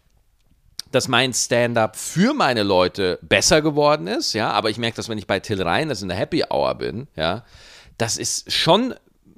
[0.94, 5.18] dass mein Stand-up für meine Leute besser geworden ist, ja, aber ich merke, dass wenn
[5.18, 7.44] ich bei Till Reiners in der Happy Hour bin, ja,
[7.98, 8.94] das ist schon,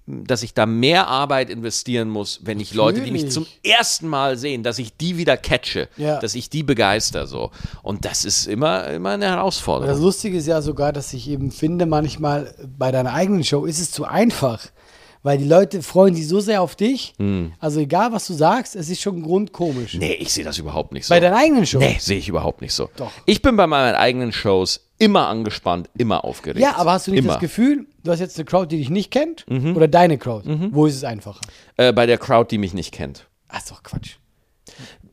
[0.06, 3.34] dass ich da mehr Arbeit investieren muss, wenn ich Leute, die mich Natürlich.
[3.34, 6.20] zum ersten Mal sehen, dass ich die wieder catche, Ja.
[6.20, 7.50] dass ich die begeister so.
[7.82, 9.92] Und das ist immer, immer eine Herausforderung.
[9.92, 13.80] Das Lustige ist ja sogar, dass ich eben finde, manchmal bei deiner eigenen Show ist
[13.80, 14.60] es zu einfach.
[15.26, 17.12] Weil die Leute freuen sich so sehr auf dich.
[17.58, 19.94] Also egal, was du sagst, es ist schon grundkomisch.
[19.94, 19.98] Hm.
[19.98, 21.12] nee, ich sehe das überhaupt nicht so.
[21.12, 21.80] Bei deiner eigenen Show.
[21.80, 22.88] Nee, sehe ich überhaupt nicht so.
[22.96, 23.10] Doch.
[23.24, 26.60] Ich bin bei meinen eigenen Shows immer angespannt, immer aufgeregt.
[26.60, 27.32] Ja, aber hast du nicht immer.
[27.32, 29.44] das Gefühl, du hast jetzt eine Crowd, die dich nicht kennt?
[29.48, 30.48] Oder deine Crowd?
[30.70, 31.40] Wo ist es einfacher?
[31.76, 33.26] Äh, bei der Crowd, die mich nicht kennt.
[33.48, 34.18] Ach, doch Quatsch.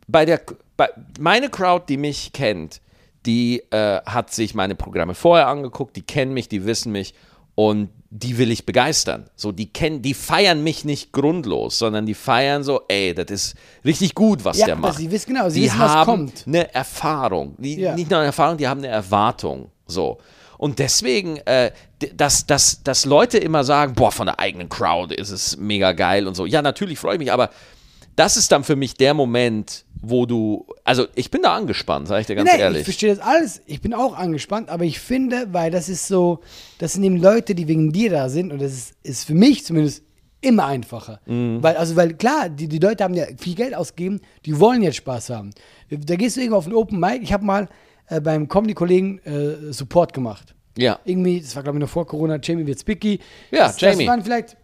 [0.07, 0.41] bei der
[0.77, 2.81] bei, meine Crowd, die mich kennt,
[3.25, 7.15] die äh, hat sich meine Programme vorher angeguckt, die kennen mich, die wissen mich
[7.55, 9.27] und die will ich begeistern.
[9.35, 13.55] So, die kennen, die feiern mich nicht grundlos, sondern die feiern so, ey, das ist
[13.83, 14.97] richtig gut, was Ja, der macht.
[14.97, 16.43] sie wissen genau, sie die wissen, was haben kommt.
[16.45, 17.55] eine Erfahrung.
[17.57, 17.95] Die, Ja.
[17.95, 19.71] Nicht nur eine Erfahrung, die haben eine Erwartung.
[19.87, 20.19] So.
[20.59, 21.71] Und deswegen, äh,
[22.15, 26.27] dass, dass, dass Leute immer sagen, boah, von der eigenen Crowd ist es mega geil
[26.27, 26.45] und so.
[26.45, 27.49] Ja, natürlich freue ich mich, aber
[28.15, 32.21] das ist dann für mich der Moment, wo du, also ich bin da angespannt, sage
[32.21, 32.83] ich dir ganz Nee, ich ehrlich.
[32.83, 33.61] verstehe das alles.
[33.65, 36.41] Ich bin auch angespannt, aber ich finde, weil das ist so,
[36.77, 39.65] das sind eben Leute, die wegen dir da sind und das ist, ist für mich
[39.65, 40.03] zumindest
[40.41, 41.21] immer einfacher.
[41.25, 41.63] Mhm.
[41.63, 44.97] Weil, also, weil klar, die, die Leute haben ja viel Geld ausgegeben, die wollen jetzt
[44.97, 45.51] Spaß haben.
[45.89, 47.21] Da gehst du irgendwo auf einen Open Mic.
[47.23, 47.69] Ich habe mal
[48.09, 50.53] äh, beim Comedy-Kollegen äh, Support gemacht.
[50.77, 50.99] Ja.
[51.05, 53.19] Irgendwie, das war glaube ich noch vor Corona, Jamie Witzbicki.
[53.51, 54.05] Ja, das, Jamie.
[54.05, 54.57] Das waren vielleicht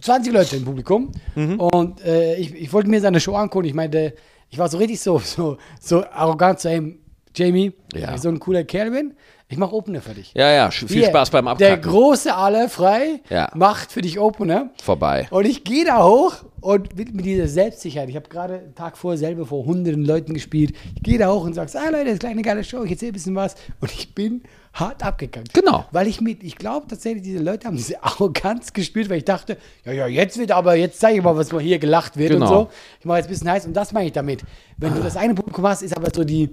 [0.00, 1.12] 20 Leute im Publikum.
[1.36, 1.60] Mhm.
[1.60, 3.66] Und äh, ich, ich wollte mir seine Show angucken.
[3.66, 4.14] Ich meinte,
[4.50, 6.98] ich war so richtig so, so, so arrogant zu ihm,
[7.34, 8.08] Jamie, Ja.
[8.08, 9.14] weil ich so ein cooler Kerl bin.
[9.52, 10.32] Ich mache Opener für dich.
[10.34, 11.90] Ja, ja, viel Hier, Spaß beim Der Abkacken.
[11.90, 13.50] große Alle frei Ja.
[13.54, 14.70] macht für dich Opener.
[14.82, 15.26] Vorbei.
[15.32, 18.08] Und ich gehe da hoch und mit, mit dieser Selbstsicherheit.
[18.08, 20.74] Ich habe gerade einen Tag vorher selber vor hunderten Leuten gespielt.
[20.94, 22.92] Ich gehe da hoch und sage, ah Leute, das ist gleich eine geile Show, ich
[22.92, 23.56] erzähle ein bisschen was.
[23.80, 25.52] Und ich bin hart abgekackt.
[25.52, 25.84] Genau.
[25.90, 29.56] Weil ich mit, ich glaube tatsächlich, diese Leute haben diese Arroganz gespielt, weil ich dachte,
[29.84, 32.46] ja, ja, jetzt wird aber, jetzt zeige ich mal, was mal hier gelacht wird Genau.
[32.46, 32.68] und so.
[33.00, 34.42] Ich mache jetzt ein bisschen heiß und das meine ich damit.
[34.76, 36.50] Wenn du das eine Publikum hast, ist aber so die,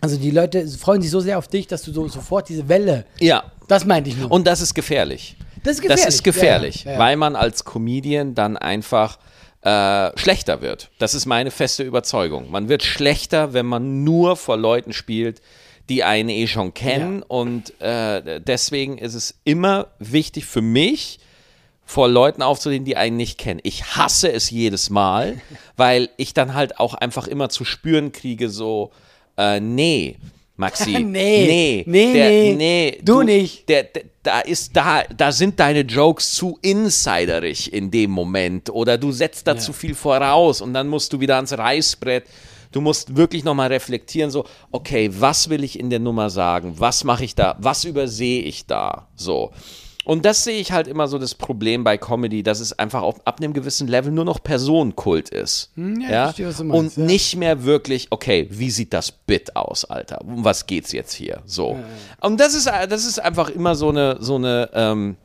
[0.00, 3.04] also die Leute freuen sich so sehr auf dich, dass du so sofort diese Welle,
[3.20, 3.44] Ja.
[3.68, 4.30] das meinte ich nur.
[4.30, 5.36] Und das ist gefährlich.
[5.64, 6.04] Das ist gefährlich.
[6.06, 6.98] Das ist gefährlich, Ja, ja, ja.
[7.04, 9.18] weil man als Comedian dann einfach
[9.62, 10.90] äh, schlechter wird.
[10.98, 12.50] Das ist meine feste Überzeugung.
[12.50, 15.40] Man wird schlechter, wenn man nur vor Leuten spielt,
[15.88, 17.22] die einen eh schon kennen.
[17.22, 21.18] Und äh, deswegen ist es immer wichtig für mich,
[21.84, 23.60] vor Leuten aufzutreten, die einen nicht kennen.
[23.64, 25.40] Ich hasse es jedes Mal,
[25.76, 28.92] weil ich dann halt auch einfach immer zu spüren kriege, so,
[29.38, 30.16] Äh, nee.
[30.56, 30.90] Maxi.
[31.04, 31.04] Nee.
[31.06, 31.84] nee.
[31.86, 32.54] Nee, der, nee.
[32.54, 32.98] nee.
[33.02, 33.68] Du nicht.
[33.68, 38.98] Der, der, da ist da, da sind deine Jokes zu insiderig in dem Moment oder
[38.98, 42.24] du setzt da zu viel voraus und dann musst du wieder ans Reißbrett.
[42.72, 46.74] Du musst wirklich nochmal reflektieren, so, okay, was will ich in der Nummer sagen?
[46.76, 47.56] Was mache ich da?
[47.60, 49.08] Was übersehe ich da?
[49.14, 49.52] So.
[50.08, 53.16] Und das sehe ich halt immer so das Problem bei Comedy, dass es einfach auf,
[53.26, 55.70] ab einem gewissen Level nur noch Personenkult ist.
[55.74, 56.24] Hm, ja, ja?
[56.32, 57.02] verstehe, meinst, Und ja.
[57.04, 60.22] nicht mehr wirklich, okay, wie sieht das Bit aus, Alter?
[60.22, 61.42] Um was geht's jetzt hier?
[61.44, 61.78] So.
[62.22, 65.18] Und das ist, das ist einfach immer so eine, so eine, ähm,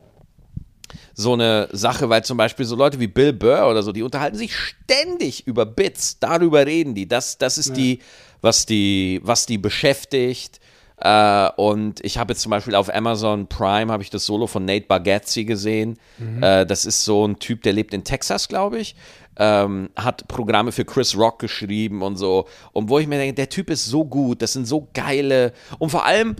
[1.14, 4.36] so eine Sache, weil zum Beispiel so Leute wie Bill Burr oder so, die unterhalten
[4.36, 7.08] sich ständig über Bits, darüber reden die.
[7.08, 8.00] Das, das ist die,
[8.42, 10.60] was die, was die beschäftigt.
[11.04, 14.64] Äh, und ich habe jetzt zum Beispiel auf Amazon Prime habe ich das Solo von
[14.64, 15.98] Nate Bargatze gesehen.
[16.40, 18.96] Äh, das ist so ein Typ, der lebt in Texas, glaube ich.
[19.36, 22.48] Ähm, hat Programme für Chris Rock geschrieben und so.
[22.72, 25.52] Und wo ich mir denke, der Typ ist so gut, das sind so geile.
[25.78, 26.36] Und vor allem,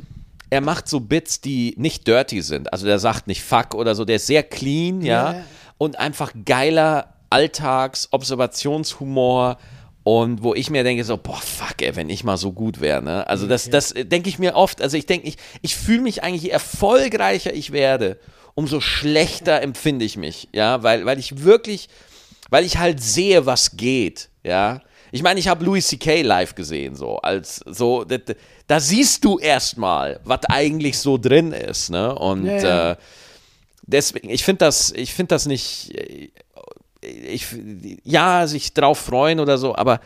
[0.49, 2.73] er macht so Bits, die nicht dirty sind.
[2.73, 5.33] Also der sagt nicht fuck oder so, der ist sehr clean, ja.
[5.33, 5.43] Ja.
[5.77, 9.59] Und einfach geiler Alltags-Observationshumor.
[10.05, 13.03] Und wo ich mir denke, so, boah, fuck, ey, wenn ich mal so gut wäre,
[13.03, 13.27] ne?
[13.27, 14.83] Also das, das denke ich mir oft.
[14.83, 18.19] Also ich denke, ich, ich fühle mich eigentlich, je erfolgreicher ich werde,
[18.55, 21.89] umso schlechter empfinde ich mich, ja, weil, weil ich wirklich,
[22.51, 24.83] weil ich halt sehe, was geht, ja.
[25.11, 26.23] Ich meine, ich habe Louis C.K.
[26.23, 28.19] live gesehen, so, als, so, da,
[28.67, 32.15] da siehst du erstmal, was eigentlich so drin ist, ne?
[32.15, 32.91] Und, Ja, ja.
[32.93, 32.97] Äh,
[33.83, 35.93] deswegen, ich finde das, ich finde das nicht,
[37.31, 37.47] ich,
[38.05, 40.01] ja, sich drauf freuen oder so, aber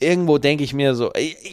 [0.00, 1.10] irgendwo denke ich mir so,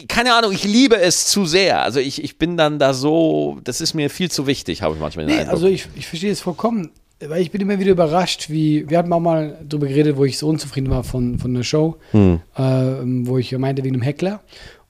[0.08, 1.82] keine Ahnung, ich liebe es zu sehr.
[1.82, 5.00] Also ich, ich bin dann da so, das ist mir viel zu wichtig, habe ich
[5.00, 5.54] manchmal den Nee, Eindruck.
[5.54, 9.12] also ich, ich verstehe es vollkommen, weil ich bin immer wieder überrascht, wie, wir hatten
[9.12, 12.40] auch mal drüber geredet, wo ich so unzufrieden war von, von der Show, Hm.
[12.56, 14.40] ähm, wo ich meinte wegen dem Heckler.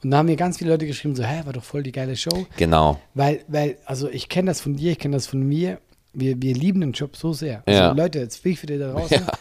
[0.03, 2.15] Und da haben mir ganz viele Leute geschrieben, so, hä, war doch voll die geile
[2.17, 2.47] Show.
[2.59, 3.01] genau.
[3.15, 5.79] Weil, weil, also ich kenne das von dir, ich kenne das von mir.
[6.13, 7.63] Wir, wir lieben den Job so sehr.
[7.67, 7.93] Also Ja.
[7.93, 9.17] Leute, jetzt will ich für dich da draußen.
[9.27, 9.33] Ja.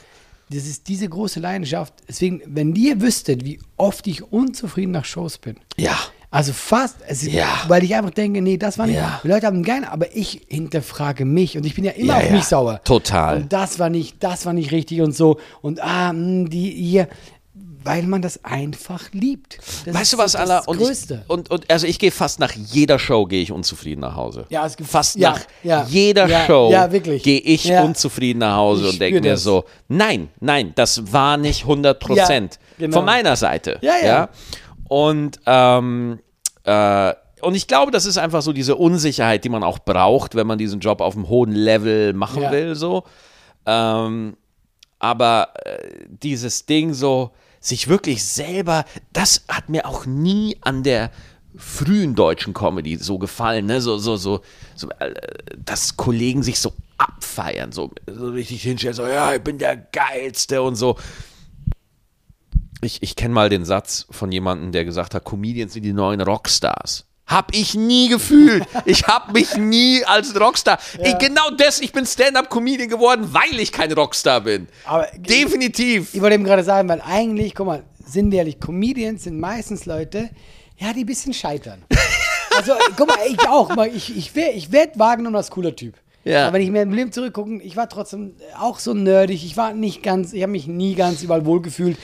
[0.49, 1.93] Das ist diese große Leidenschaft.
[2.07, 5.55] Deswegen, wenn ihr wüsstet, wie oft ich unzufrieden nach Shows bin.
[5.77, 5.97] Ja.
[6.31, 7.47] Also fast, ist, Ja.
[7.67, 8.97] weil ich einfach denke, nee, das war nicht.
[8.97, 9.21] Ja.
[9.23, 12.29] Die Leute haben gerne, aber ich hinterfrage mich und ich bin ja immer Ja, auf
[12.31, 12.81] mich sauer.
[12.83, 13.37] Total.
[13.37, 15.39] Und das war nicht, das war nicht richtig und so.
[15.61, 17.07] Und ah, mh, die hier,
[17.85, 19.59] weil man das einfach liebt.
[19.85, 20.59] Das Weißt du was, so Alla?
[20.65, 21.23] Und, ich, Größte.
[21.27, 24.45] und, und also ich gehe fast nach jeder Show gehe ich unzufrieden nach Hause.
[24.49, 26.69] Ja, es gibt- fast ja, nach ja, jeder ja, Show
[27.23, 31.61] gehe ich unzufrieden nach Hause Ich und denke mir so, nein, nein, das war nicht
[31.61, 32.97] 100 Prozent genau.
[32.97, 33.77] von meiner Seite.
[33.81, 34.29] Ja, ja.
[34.87, 36.19] Und ähm,
[36.63, 40.47] äh, und ich glaube, das ist einfach so diese Unsicherheit, die man auch braucht, wenn
[40.47, 42.51] man diesen Job auf einem hohen Level machen Ja.
[42.51, 43.03] will, so.
[43.67, 44.35] Ähm,
[44.97, 47.31] aber äh, dieses Ding so,
[47.65, 51.11] sich wirklich selber, das hat mir auch nie an der
[51.57, 53.81] frühen deutschen Comedy so gefallen, ne?
[53.81, 54.41] So, so, so,
[54.75, 55.13] so äh,
[55.57, 60.61] dass Kollegen sich so abfeiern, so, so richtig hinstellen, so, ja, ich bin der Geilste
[60.61, 60.97] und so.
[62.81, 66.21] Ich, ich kenne mal den Satz von jemandem, der gesagt hat, Comedians sind die neuen
[66.21, 67.07] Rockstars.
[67.27, 68.63] Hab ich nie gefühlt.
[68.85, 70.77] Ich hab mich nie als Rockstar.
[71.03, 74.67] Ich, genau das, ich bin Stand-up-Comedian geworden, weil ich kein Rockstar bin.
[74.85, 76.13] Aber- Definitiv.
[76.13, 79.85] Ich wollte eben gerade sagen, weil eigentlich, guck mal, sind wir ehrlich, Comedians sind meistens
[79.85, 80.29] Leute,
[80.77, 81.83] ja, die ein bisschen scheitern.
[82.55, 83.75] also, guck mal, ich auch.
[83.87, 85.95] Ich, ich, ich werde wahrgenommen als cooler Typ.
[86.25, 86.47] Ja.
[86.47, 89.45] Aber wenn ich mir im Leben zurückgucke, ich war trotzdem auch so nerdig.
[89.45, 91.97] Ich war nicht ganz, ich habe mich nie ganz überall wohlgefühlt.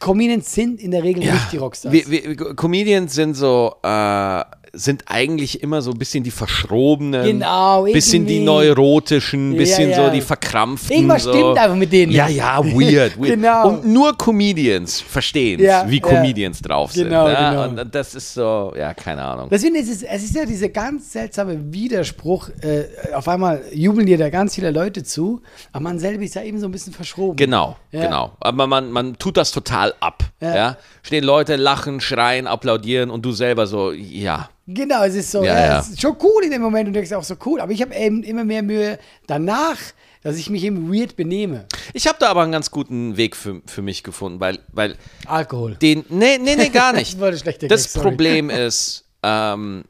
[0.00, 1.92] Comedians sind in der Regel nicht die Rockstars.
[1.92, 4.42] Wir, wir, Comedians sind so, äh,
[4.74, 8.40] sind eigentlich immer so ein bisschen die Verschrobenen, Genau, bisschen die.
[8.40, 10.06] Neurotischen, bisschen Ja, ja.
[10.06, 10.96] so die Verkrampften.
[10.96, 11.32] Irgendwas so.
[11.32, 13.34] stimmt einfach mit denen Ja, ja, weird, weird.
[13.34, 13.68] Genau.
[13.68, 16.00] Und nur Comedians verstehen Ja, wie.
[16.00, 17.04] Comedians drauf sind.
[17.04, 17.66] Genau, ja?
[17.66, 17.82] genau.
[17.82, 19.48] Und das ist so, ja, keine Ahnung.
[19.50, 22.48] Deswegen ist es, es ist ja dieser ganz seltsame Widerspruch.
[22.62, 26.42] Äh, auf einmal jubeln dir da ganz viele Leute zu, aber man selber ist ja
[26.42, 27.36] eben so ein bisschen verschroben.
[27.36, 28.32] Genau, genau.
[28.40, 30.24] Aber man, man tut das total ab.
[30.40, 30.76] Ja.
[31.02, 34.48] Stehen Leute, lachen, schreien, applaudieren und du selber so, ja.
[34.66, 37.00] Genau, es ist so, Ja, ja, es ist schon cool in dem Moment und du
[37.00, 39.76] denkst auch so cool, aber ich habe eben immer mehr Mühe danach,
[40.22, 41.66] dass ich mich eben weird benehme.
[41.94, 44.96] Ich habe da aber einen ganz guten Weg für, für mich gefunden, weil, weil
[45.26, 45.74] Alkohol.
[45.82, 47.18] den, nee, nee, nee, gar nicht.
[47.20, 48.02] Das das Gag.
[48.02, 49.84] Problem ist, ähm,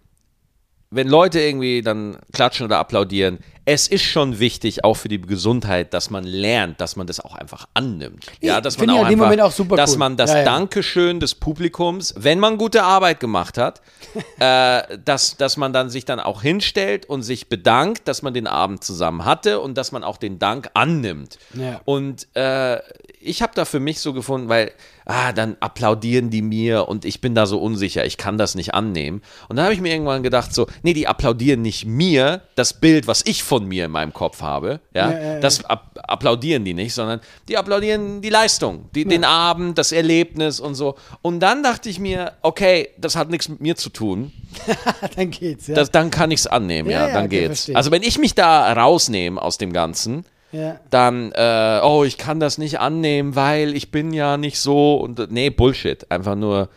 [0.90, 5.94] wenn Leute irgendwie dann klatschen oder applaudieren, es ist schon wichtig, auch für die Gesundheit,
[5.94, 8.26] dass man lernt, dass man das auch einfach annimmt.
[8.40, 9.98] Ja, dass man auch einfach, Moment auch super dass cool.
[9.98, 10.44] man das Ja, ja.
[10.44, 13.80] Dankeschön des Publikums, wenn man gute Arbeit gemacht hat,
[14.40, 18.48] äh, dass, dass man dann sich dann auch hinstellt und sich bedankt, dass man den
[18.48, 21.38] Abend zusammen hatte und dass man auch den Dank annimmt.
[21.54, 21.80] Ja.
[21.84, 22.80] Und äh,
[23.20, 24.72] ich habe da für mich so gefunden, weil,
[25.06, 28.74] ah, dann applaudieren die mir und ich bin da so unsicher, ich kann das nicht
[28.74, 29.22] annehmen.
[29.48, 33.06] Und dann habe ich mir irgendwann gedacht, so, nee, die applaudieren nicht mir, das Bild,
[33.06, 35.40] was ich von mir in meinem Kopf habe, ja, Ja, ja, ja.
[35.40, 40.60] das app applaudieren die nicht, sondern die applaudieren die Leistung, die, den Abend, das Erlebnis
[40.60, 40.96] und so.
[41.22, 44.32] Und dann dachte ich mir, okay, das hat nichts mit mir zu tun,
[45.16, 45.74] Dann geht's, ja.
[45.74, 47.70] das, dann kann ich es annehmen, ja, dann geht's.
[47.74, 50.78] Also wenn ich mich da rausnehme aus dem Ganzen, ja.
[50.90, 55.30] dann, äh, oh, ich kann das nicht annehmen, weil ich bin ja nicht so und
[55.30, 56.10] nee, Bullshit.
[56.10, 56.68] Einfach nur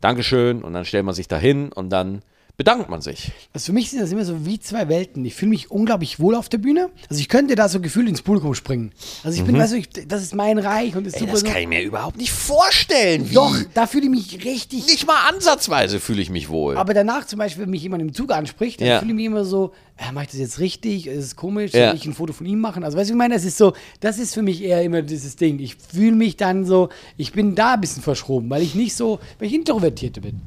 [0.00, 2.22] Dankeschön und dann stellt man sich da hin und dann
[2.56, 3.32] bedankt man sich.
[3.52, 5.24] Also für mich sind das immer so wie zwei Welten.
[5.24, 6.90] Ich fühle mich unglaublich wohl auf der Bühne.
[7.08, 8.92] Also ich könnte da so gefühlt ins Publikum springen.
[9.24, 11.46] Also ich bin, weißt du, ich, das ist mein Reich und ist super so.
[11.46, 13.28] ich mir überhaupt nicht vorstellen.
[13.30, 13.34] Wie.
[13.34, 14.86] Doch, da fühle ich mich richtig.
[14.86, 16.76] Nicht mal ansatzweise fühle ich mich wohl.
[16.76, 18.98] Aber danach zum Beispiel, wenn mich jemand im Zug anspricht, dann Ja.
[19.00, 21.06] fühle ich mich immer so, äh, mache ich das jetzt richtig?
[21.06, 21.72] Ist es komisch?
[21.72, 21.88] Ja.
[21.88, 22.84] Soll ich ein Foto von ihm machen?
[22.84, 25.36] Also weißt du, ich meine, das ist so, das ist für mich eher immer dieses
[25.36, 25.58] Ding.
[25.58, 29.18] Ich fühle mich dann so, ich bin da ein bisschen verschroben, weil ich nicht so,
[29.38, 30.40] weil ich Introvertierte bin.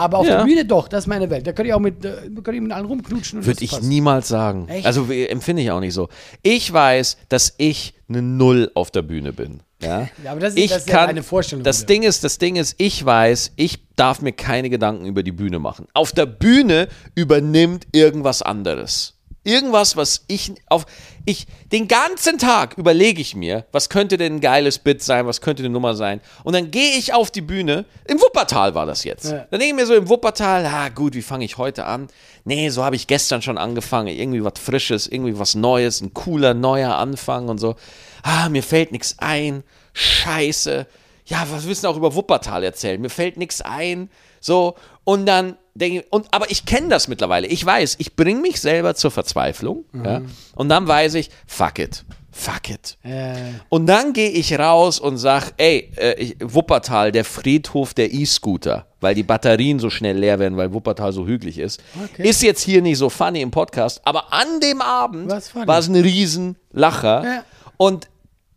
[0.00, 0.38] Aber auf Ja.
[0.38, 1.46] der Bühne doch, das ist meine Welt.
[1.46, 3.38] Da könnte ich auch mit, äh, könnte ich mit allen rumknutschen.
[3.40, 3.82] und Würde ich passt.
[3.84, 4.68] niemals sagen.
[4.68, 4.86] Echt?
[4.86, 6.08] Also empfinde ich auch nicht so.
[6.42, 9.62] Ich weiß, dass ich eine Null auf der Bühne bin.
[9.82, 11.86] Ja, Ja, aber das ist- ich das ist ja kann, eine Vorstellung Das.
[11.86, 15.58] Ding ist, das Ding ist, ich weiß, ich darf mir keine Gedanken über die Bühne
[15.58, 15.86] machen.
[15.94, 19.16] Auf der Bühne übernimmt irgendwas anderes.
[19.42, 20.84] Irgendwas, was ich auf
[21.24, 25.40] ich den ganzen Tag überlege ich mir, was könnte denn ein geiles Bit sein, was
[25.40, 27.86] könnte eine Nummer sein und dann gehe ich auf die Bühne.
[28.06, 29.30] Im Wuppertal war das jetzt.
[29.30, 29.46] Ja.
[29.50, 32.08] Dann denke ich mir so im Wuppertal, ah gut, wie fange ich heute an?
[32.44, 36.52] Nee, so habe ich gestern schon angefangen, irgendwie was Frisches, irgendwie was Neues, ein cooler
[36.52, 37.76] neuer Anfang und so.
[38.22, 39.62] Ah, mir fällt nichts ein.
[39.94, 40.86] Scheiße.
[41.26, 43.00] Ja, was willst du auch über Wuppertal erzählen?
[43.00, 44.10] Mir fällt nichts ein.
[44.40, 44.74] So,
[45.04, 47.46] und dann denke ich, und, aber ich kenne das mittlerweile.
[47.46, 49.84] Ich weiß, ich bringe mich selber zur Verzweiflung.
[50.04, 50.22] Ja,
[50.54, 52.04] und dann weiß ich, fuck it.
[52.32, 52.96] Fuck it.
[53.02, 53.34] Äh,
[53.70, 59.16] Und dann gehe ich raus und sag, ey, äh, Wuppertal, der Friedhof der E-Scooter, weil
[59.16, 61.82] die Batterien so schnell leer werden, weil Wuppertal so hügelig ist.
[62.02, 62.28] Okay.
[62.28, 65.96] Ist jetzt hier nicht so funny im Podcast, aber an dem Abend war es ein
[65.96, 67.24] Riesenlacher.
[67.24, 67.44] Ja.
[67.76, 68.08] Und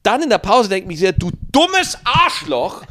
[0.04, 2.84] dann in der Pause denke ich mir, sehr, du dummes Arschloch,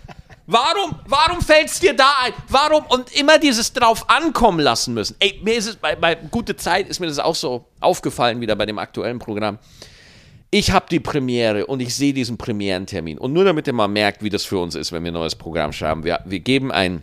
[0.52, 2.32] warum, warum fällt es dir da ein?
[2.48, 2.84] Warum?
[2.86, 5.16] Und immer dieses drauf ankommen lassen müssen.
[5.18, 8.56] Ey, mir ist es, bei, bei Gute Zeit ist mir das auch so aufgefallen, wieder
[8.56, 9.58] bei dem aktuellen Programm
[10.54, 13.16] ich habe die Premiere und ich sehe diesen Premierentermin.
[13.16, 15.34] Und nur damit ihr mal merkt, wie das für uns ist, wenn wir ein neues
[15.34, 16.04] Programm schreiben.
[16.04, 17.02] Wir, wir geben ein,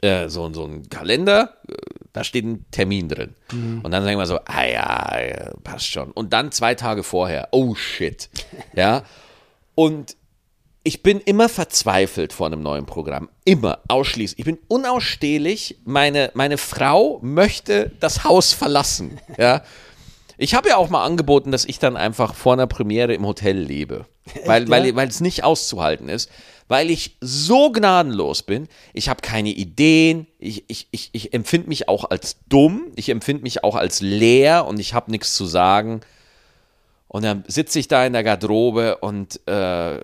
[0.00, 1.74] äh, so, so einen Kalender, äh,
[2.12, 3.34] da steht ein Termin drin.
[3.82, 6.12] Und dann sagen wir so, ah ja, ja, passt schon.
[6.12, 8.30] Und dann zwei Tage vorher, oh shit.
[8.76, 9.02] Ja.
[9.74, 10.16] Und
[10.84, 13.28] ich bin immer verzweifelt vor einem neuen Programm.
[13.44, 14.38] Immer, ausschließlich.
[14.38, 15.78] Ich bin unausstehlich.
[15.84, 19.18] Meine, meine Frau möchte das Haus verlassen.
[19.38, 19.62] Ja.
[20.38, 23.56] Ich habe ja auch mal angeboten, dass ich dann einfach vor einer Premiere im Hotel
[23.56, 24.06] lebe.
[24.44, 26.30] Weil, weil, weil es nicht auszuhalten ist.
[26.68, 28.66] Weil ich so gnadenlos bin.
[28.92, 30.26] Ich habe keine Ideen.
[30.38, 32.92] Ich, ich, ich, ich empfinde mich auch als dumm.
[32.96, 36.00] Ich empfinde mich auch als leer und ich habe nichts zu sagen.
[37.08, 40.00] Und dann sitze ich da in der Garderobe und äh,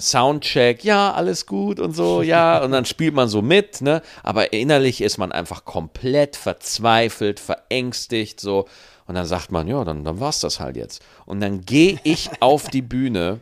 [0.00, 2.58] Soundcheck, ja, alles gut und so, ja.
[2.64, 4.02] Und dann spielt man so mit, ne?
[4.22, 8.66] Aber innerlich ist man einfach komplett verzweifelt, verängstigt, so.
[9.06, 11.02] Und dann sagt man, ja, dann, dann war's das halt jetzt.
[11.26, 13.40] Und dann gehe ich auf die Bühne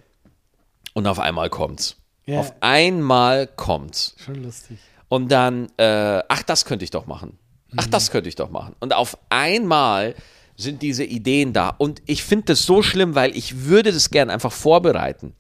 [0.94, 1.97] und auf einmal kommt's.
[2.27, 2.40] Ja.
[2.40, 4.14] Auf einmal kommt's.
[4.25, 4.79] schon lustig.
[5.09, 7.38] Und dann, äh, ach, das könnte ich doch machen.
[7.77, 8.75] Ach, das könnte ich doch machen.
[8.81, 10.14] Und auf einmal
[10.57, 11.71] sind diese Ideen da.
[11.71, 15.35] Und ich finde das so schlimm, weil ich würde das gern einfach vorbereiten.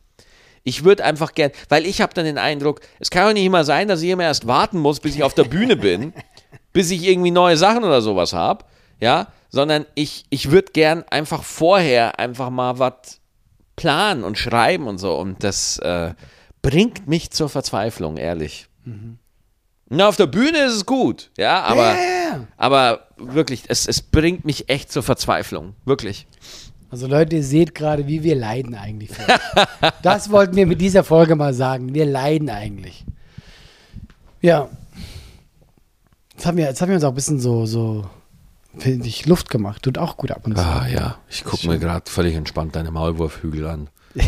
[0.64, 3.64] Ich würde einfach gern, weil ich habe dann den Eindruck, es kann doch nicht immer
[3.64, 6.12] sein, dass ich immer erst warten muss, bis ich auf der Bühne bin,
[6.72, 8.64] bis ich irgendwie neue Sachen oder sowas habe,
[9.00, 13.20] ja, sondern ich, ich würde gern einfach vorher einfach mal was
[13.76, 16.12] planen und schreiben und so und das äh,
[16.62, 18.66] bringt mich zur Verzweiflung, ehrlich.
[19.90, 22.46] Na, auf der Bühne ist es gut, ja, aber, Ja, ja, ja.
[22.56, 26.26] aber wirklich, es, es bringt mich echt zur Verzweiflung, wirklich.
[26.90, 29.10] Also Leute, ihr seht gerade, wie wir leiden eigentlich.
[30.02, 31.94] Das wollten wir mit dieser Folge mal sagen.
[31.94, 33.04] Wir leiden eigentlich.
[34.40, 34.68] Ja.
[36.32, 38.06] Jetzt haben wir, jetzt haben wir uns auch ein bisschen so, so,
[38.78, 39.82] finde ich, Luft gemacht.
[39.82, 40.64] Tut auch gut ab und zu.
[40.64, 43.88] Ah ja, ich gucke mir gerade völlig entspannt deine Maulwurfhügel an.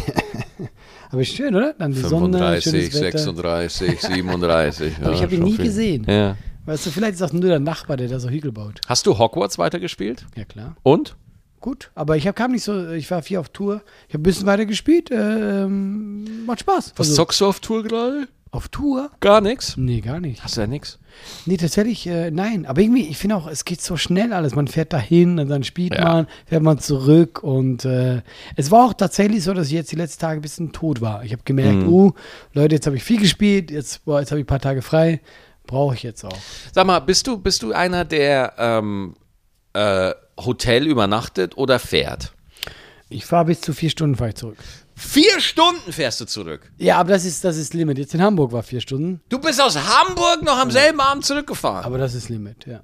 [1.11, 1.75] Aber schön, oder?
[1.79, 3.19] Dann die Sonne, 35, schönes Wetter.
[3.19, 4.95] 36, 37.
[5.03, 6.05] Aber ich habe ihn nie gesehen.
[6.09, 6.37] Ja.
[6.67, 8.81] Weißt du, vielleicht ist auch nur der Nachbar, der da so Hügel baut.
[8.87, 10.27] Hast du Hogwarts weitergespielt?
[10.37, 10.77] Ja, klar.
[10.83, 11.17] Und?
[11.61, 11.91] Gut.
[11.95, 13.83] Aber ich hab, kam nicht so, ich war viel auf Tour.
[14.09, 15.11] Ich habe ein bisschen weiter gespielt.
[15.11, 16.93] Äh, ähm, macht Spaß.
[16.97, 18.29] Was Also, zockst du auf Tour gerade?
[18.53, 19.11] auf Tour?
[19.21, 19.77] Gar nichts.
[19.77, 20.43] Nee, gar nicht.
[20.43, 20.99] Hast du ja nix.
[21.47, 22.67] Nee, tatsächlich, äh, nein.
[22.67, 24.57] Aber irgendwie, ich finde auch, es geht so schnell alles.
[24.57, 26.03] Man fährt dahin und dann spielt Ja.
[26.03, 27.45] man, fährt man zurück.
[27.45, 28.23] Und äh,
[28.57, 31.23] es war auch tatsächlich so, dass ich jetzt die letzten Tage ein bisschen tot war.
[31.23, 31.89] Ich habe gemerkt, Mhm.
[31.93, 32.13] uh,
[32.53, 35.21] Leute, jetzt habe ich viel gespielt, jetzt, boah, jetzt habe ich ein paar Tage frei.
[35.69, 36.37] Brauche ich jetzt auch.
[36.73, 39.15] Sag mal, bist du, bist du einer, der ähm,
[39.75, 40.11] äh,
[40.45, 42.33] Hotel übernachtet oder fährt?
[43.09, 44.59] Ich fahre bis zu vier Stunden fahre ich zurück.
[44.95, 46.71] Vier Stunden fährst du zurück.
[46.79, 47.99] Ja, aber das ist, das ist Limit.
[47.99, 51.85] Jetzt in Hamburg war vier Stunden, Du bist aus Hamburg noch am selben Abend zurückgefahren.
[51.85, 52.81] aber das ist Limit, ja.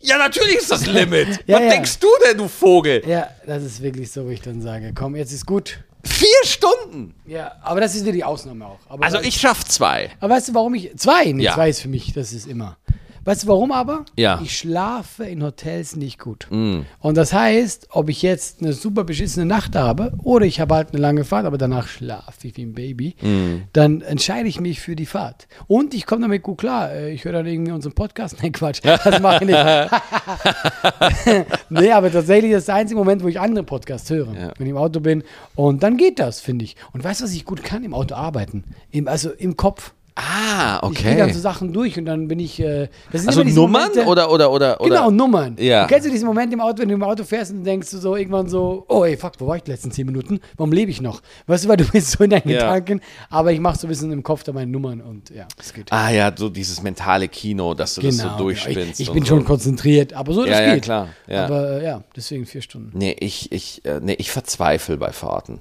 [0.00, 1.28] ja, natürlich ist das Limit.
[1.46, 1.70] Ja, Was ja.
[1.70, 3.02] denkst du denn, du Vogel?
[3.08, 5.78] Ja, das ist wirklich so, wo ich dann sage, komm, jetzt ist gut.
[6.04, 7.14] Vier Stunden.
[7.24, 8.80] Ja, aber das ist wirklich Ausnahme auch.
[8.88, 10.10] Aber Also ich schaff zwei.
[10.18, 10.90] Aber weißt du, warum ich.
[10.98, 11.30] Zwei?
[11.30, 11.54] Nee, Ja.
[11.54, 12.76] zwei ist für mich, das ist immer.
[13.24, 14.04] Weißt du, warum aber?
[14.16, 14.40] Ja.
[14.42, 16.46] Ich schlafe in Hotels nicht gut.
[16.50, 16.80] Mm.
[17.00, 20.88] Und das heißt, ob ich jetzt eine super beschissene Nacht habe oder ich habe halt
[20.92, 23.62] eine lange Fahrt, aber danach schlafe ich wie ein Baby, Mm.
[23.72, 25.46] dann entscheide ich mich für die Fahrt.
[25.68, 26.90] Und ich komme damit gut klar.
[26.92, 28.36] Äh, Ich höre dann irgendwie unseren Podcast.
[28.42, 28.80] Nein, Quatsch.
[28.84, 29.58] Das mache ich nicht.
[31.70, 34.52] nee, aber tatsächlich ist das der einzige Moment, wo ich andere Podcasts höre, Ja.
[34.58, 35.22] wenn ich im Auto bin.
[35.54, 36.76] Und dann geht das, finde ich.
[36.92, 37.84] Und weißt du, was ich gut kann?
[37.84, 38.64] Im Auto arbeiten.
[38.90, 39.92] Im, also im Kopf.
[40.14, 41.40] Ah, Ich gehe dann so okay.
[41.40, 42.60] Sachen durch und dann bin ich.
[42.60, 44.88] Äh, das sind Also Nummern Momente- oder, oder, oder, oder?
[44.96, 45.56] Genau, Nummern.
[45.58, 45.86] Ja.
[45.86, 48.14] Kennst du diesen Moment im Auto, wenn du im Auto fährst und denkst du so
[48.14, 50.40] irgendwann so, oh ey, fuck, wo war ich die letzten zehn Minuten?
[50.56, 51.22] Warum lebe ich noch?
[51.46, 52.58] Weißt du, weil du bist so in deinen Ja.
[52.76, 55.72] Gedanken, aber ich mache so ein bisschen im Kopf da meine Nummern und ja, es
[55.72, 55.90] geht.
[55.92, 59.00] Ah ja, so dieses mentale Kino, dass du das so durchspinnst.
[59.00, 59.28] Ich, ich bin so.
[59.36, 60.82] schon konzentriert, aber so, das Ja, ja, geht.
[60.84, 61.46] klar, ja.
[61.46, 62.90] Aber äh, ja, deswegen vier Stunden.
[62.98, 65.60] Nee, ich, ich, äh, nee, ich verzweifle bei Fahrten.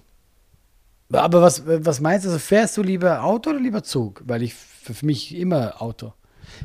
[1.13, 4.21] Aber was, was meinst du, also fährst du lieber Auto oder lieber Zug?
[4.25, 6.13] Weil ich für mich immer Auto.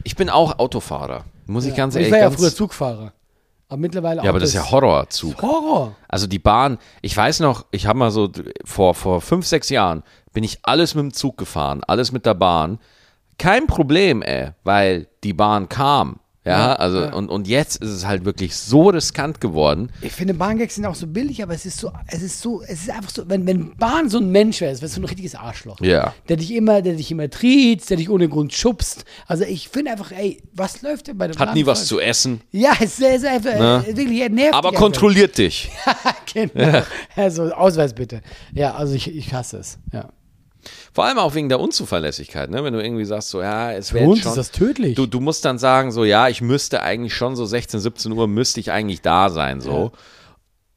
[0.05, 1.25] Ich bin auch Autofahrer.
[1.47, 3.13] Muss ich ganz ehrlich ich war ja früher Zugfahrer.
[3.69, 5.41] Aber mittlerweile Ja, aber das ist ja Horrorzug.
[5.43, 5.97] Horror.
[6.09, 8.31] Also die Bahn, ich weiß noch, ich habe mal so
[8.65, 12.35] vor, vor fünf, sechs Jahren bin ich alles mit dem Zug gefahren, alles mit der
[12.35, 12.79] Bahn.
[13.39, 16.21] Kein Problem, ey, weil die Bahn kam.
[16.47, 17.13] Ja, Ja, also ja.
[17.13, 19.91] Und, und jetzt ist es halt wirklich so riskant geworden.
[20.01, 22.83] Ich finde, Bahngags sind auch so billig, aber es ist so, es ist so, es
[22.83, 25.35] ist einfach so, wenn, wenn Bahn so ein Mensch wäre, es wäre so ein richtiges
[25.35, 25.81] Arschloch.
[25.81, 26.15] Ja.
[26.29, 29.05] Der dich immer, der dich immer triezt, der dich ohne Grund schubst.
[29.27, 32.01] Also ich finde einfach, ey, was läuft denn bei der Hat Bahn nie was zu
[32.01, 33.85] essen, Ja, es ist einfach, Ne?
[33.89, 35.71] äh, wirklich, er nervt aber dich kontrolliert dich.
[35.85, 36.15] einfach.
[36.33, 36.83] genau.
[37.17, 38.23] Also Ausweis bitte.
[38.53, 39.79] Ja, also ich, ich hasse es.
[39.93, 40.11] Ja.
[40.92, 42.62] Vor allem auch wegen der Unzuverlässigkeit, ne?
[42.64, 44.31] Wenn du irgendwie sagst, so, ja, es Für wäre uns schon.
[44.31, 44.94] ist das tödlich.
[44.96, 48.26] Du, du musst dann sagen, so, ja, ich müsste eigentlich schon so 16, 17 Uhr
[48.29, 49.92] müsste ich eigentlich da sein, so.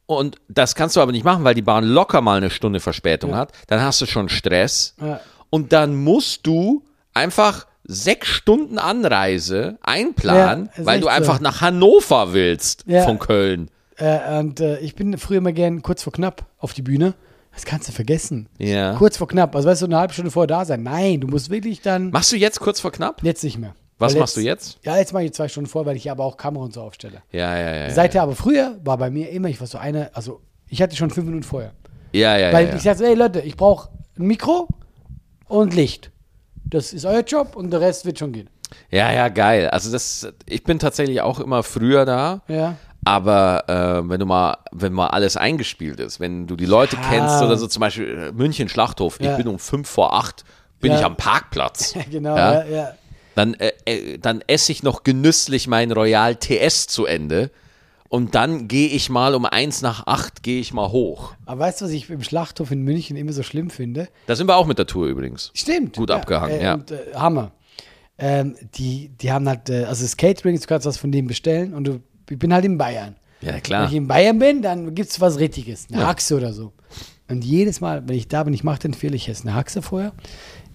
[0.06, 3.36] Und das kannst du aber nicht machen, weil die Bahn locker mal eine Stunde Verspätung
[3.36, 3.52] hat.
[3.68, 4.94] Dann hast du schon Stress.
[5.00, 5.20] Ja.
[5.50, 11.20] Und dann musst du einfach sechs Stunden Anreise einplanen, Ja, weil du echt so.
[11.20, 13.04] einfach nach Hannover willst Ja.
[13.04, 13.70] von Köln.
[13.96, 17.14] Äh, und äh, ich bin früher immer gern kurz vor knapp auf die Bühne.
[17.52, 18.48] Das kannst du vergessen.
[18.58, 18.94] Ja.
[18.94, 19.54] Kurz vor knapp.
[19.54, 20.82] Also weißt du, eine halbe Stunde vorher da sein.
[20.82, 22.10] Nein, du musst wirklich dann.
[22.10, 23.22] Machst du jetzt kurz vor knapp?
[23.22, 23.74] Jetzt nicht mehr.
[23.98, 24.78] Was Weil machst du jetzt?
[24.82, 27.22] Ja, jetzt mache ich zwei Stunden vor, weil ich aber auch Kamera und so aufstelle.
[27.32, 27.82] Ja, ja, ja.
[27.82, 27.90] ja.
[27.90, 31.10] Seither aber früher war bei mir immer, ich war so eine, also ich hatte schon
[31.10, 31.72] fünf Minuten vorher.
[32.12, 32.70] Ja, ja, weil ja.
[32.70, 32.76] ja.
[32.76, 34.68] ich sagte, ey Leute, ich brauche ein Mikro
[35.48, 36.10] und Licht.
[36.64, 38.48] Das ist euer Job und der Rest wird schon gehen.
[38.90, 39.68] Ja, ja, geil.
[39.68, 42.42] Also das, ich bin tatsächlich auch immer früher da.
[42.48, 42.76] Ja.
[43.04, 47.02] Aber äh, wenn du mal, wenn mal alles eingespielt ist, wenn du die Leute Ja.
[47.08, 49.32] kennst oder so zum Beispiel äh, München Schlachthof, Ja.
[49.32, 50.44] ich bin um fünf vor acht,
[50.80, 50.98] bin Ja.
[50.98, 51.94] ich am Parkplatz.
[52.10, 52.64] Genau, Ja?
[52.64, 52.92] ja.
[53.34, 57.50] Dann, äh, äh, dann esse ich noch genüsslich mein Royal TS zu Ende.
[58.10, 61.34] Und dann gehe ich mal um eins nach acht, gehe ich mal hoch.
[61.46, 64.08] Aber weißt du, was ich im Schlachthof in München immer so schlimm finde?
[64.26, 65.52] Da sind wir auch mit der Tour übrigens.
[65.54, 65.96] Stimmt.
[65.96, 66.74] Gut abgehangen, äh, ja.
[66.74, 67.52] Und, äh, Hammer.
[68.18, 71.84] Ähm, die, die haben halt, also das Catering, du kannst was von dem bestellen und
[71.84, 73.16] du, ich bin halt in Bayern.
[73.42, 73.88] Ja, Wenn klar.
[73.88, 76.72] ich in Bayern bin, dann gibt es was Richtiges, eine Haxe oder so.
[77.28, 79.82] Und jedes Mal, wenn ich da bin, ich mache den Fehler, ich esse eine Haxe
[79.82, 80.12] vorher.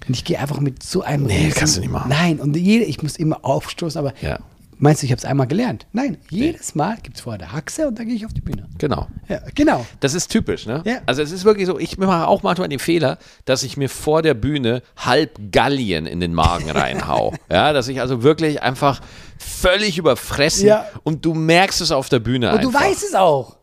[0.08, 1.24] Und ich gehe einfach mit so einem.
[1.26, 2.10] Nee, riesen- kannst du nicht machen.
[2.10, 4.40] Nein, und jede, ich muss immer aufstoßen, aber Ja.
[4.78, 5.86] Meinst du, ich habe es einmal gelernt?
[5.94, 8.68] Nein, jedes Mal gibt es vorher eine Haxe und dann gehe ich auf die Bühne.
[8.78, 9.08] Genau.
[9.28, 9.86] Ja, genau.
[10.00, 10.82] Das ist typisch, ne?
[10.86, 10.98] Ja.
[11.06, 14.22] Also es ist wirklich so, ich mache auch manchmal den Fehler, dass ich mir vor
[14.22, 17.34] der Bühne halb Gallien in den Magen reinhau.
[17.50, 19.02] ja, dass ich also wirklich einfach
[19.38, 20.86] völlig überfressen Ja.
[21.04, 22.72] und du merkst es auf der Bühne Und einfach.
[22.72, 23.58] du weißt es auch.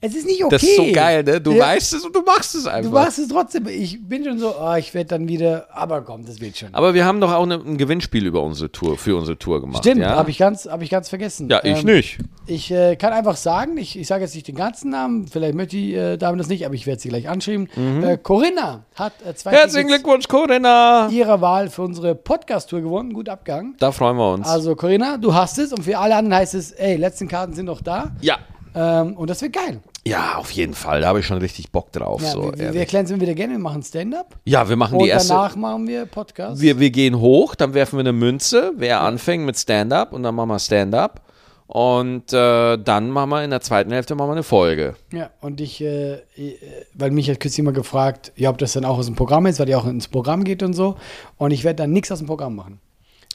[0.00, 0.54] Es ist nicht okay.
[0.54, 1.40] das ist so geil, ne?
[1.40, 1.64] Du Ja.
[1.66, 2.88] weißt es und du machst es einfach.
[2.88, 3.66] Du machst es trotzdem.
[3.66, 6.72] Ich bin schon so, oh, ich werde dann wieder, aber komm, das wird schon.
[6.72, 9.82] Aber wir haben doch auch eine, ein Gewinnspiel über unsere Tour, für unsere Tour gemacht.
[9.82, 10.10] Stimmt, ja?
[10.14, 11.48] habe ich, ganz, hab ich ganz vergessen.
[11.50, 12.18] Ja, ich Ähm, nicht.
[12.46, 15.74] Ich äh, kann einfach sagen, ich, ich sage jetzt nicht den ganzen Namen, vielleicht möchte
[15.76, 17.68] die äh, Dame das nicht, aber ich werde sie gleich anschreiben.
[18.04, 19.54] Äh, Corinna hat äh, zwei Mhm.
[19.56, 21.08] Herzlichen Tickets Glückwunsch, Corinna!
[21.10, 23.12] ihrer Wahl für unsere Podcast-Tour gewonnen.
[23.14, 23.74] Gut abgegangen.
[23.80, 24.46] Da freuen wir uns.
[24.46, 27.66] Also Corinna, du hast es und für alle anderen heißt es, ey, letzten Karten sind
[27.66, 28.12] noch da.
[28.20, 28.38] ja.
[28.74, 29.80] Ähm, und das wird geil.
[30.08, 31.02] Ja, auf jeden Fall.
[31.02, 32.22] Da habe ich schon richtig Bock drauf.
[32.22, 33.52] Ja, so, wir, wir erklären es immer wieder gerne.
[33.54, 34.36] Wir machen Stand-up.
[34.44, 35.34] ja, wir machen Und die erste.
[35.34, 36.60] danach machen wir Podcast.
[36.60, 40.34] Wir, wir gehen hoch, dann werfen wir eine Münze, wer anfängt mit Stand-up und dann
[40.34, 41.22] machen wir Stand-up.
[41.66, 44.96] Und äh, dann machen wir in der zweiten Hälfte machen wir eine Folge.
[45.12, 46.56] Ja, und ich, äh, äh,
[46.94, 49.58] weil mich hat kürzlich immer gefragt, ja, ob das dann auch aus dem Programm ist,
[49.58, 50.96] weil die auch ins Programm geht und so.
[51.36, 52.80] Und ich werde dann nichts aus dem Programm machen.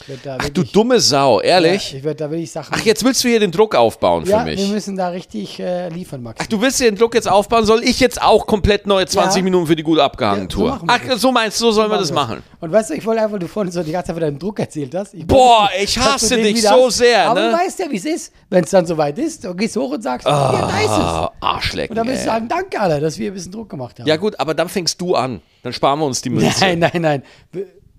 [0.07, 1.93] Werd Ach du dumme Sau, ja, ehrlich?
[1.95, 2.73] ich werde da wirklich Sachen.
[2.75, 4.59] Ach, jetzt willst du hier den Druck aufbauen für ja, mich.
[4.59, 6.39] wir müssen da richtig äh, liefern, Max.
[6.43, 7.63] Ach, du willst hier den Druck jetzt aufbauen?
[7.65, 9.43] Soll ich jetzt auch komplett neue 20 Ja.
[9.43, 10.81] Minuten für die gut abgehangen Ja, so Tour?
[10.81, 12.43] wir Ach, so meinst du, so sollen wir das machen?
[12.59, 14.59] Und weißt du, ich wollte einfach, du vorhin so die ganze Zeit von deinem Druck
[14.59, 15.13] erzählt hast.
[15.13, 16.97] Ich Boah, wollte, ich hasse dich so hast.
[16.97, 17.51] sehr, Aber ne?
[17.51, 18.33] du weißt ja, wie es ist.
[18.49, 20.89] Wenn es dann soweit ist, du gehst hoch und sagst, ja, da ist es.
[20.89, 23.99] Ah, Arschlecken, Und dann willst du sagen, danke, Alter, dass wir ein bisschen Druck gemacht
[23.99, 24.07] haben.
[24.07, 25.41] Ja gut, aber dann fängst du an.
[25.61, 26.59] Dann sparen wir uns die Münze.
[26.59, 27.23] Nein, nein, nein.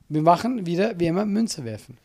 [0.09, 1.99] Wir, machen wieder, wie immer, Münze werfen.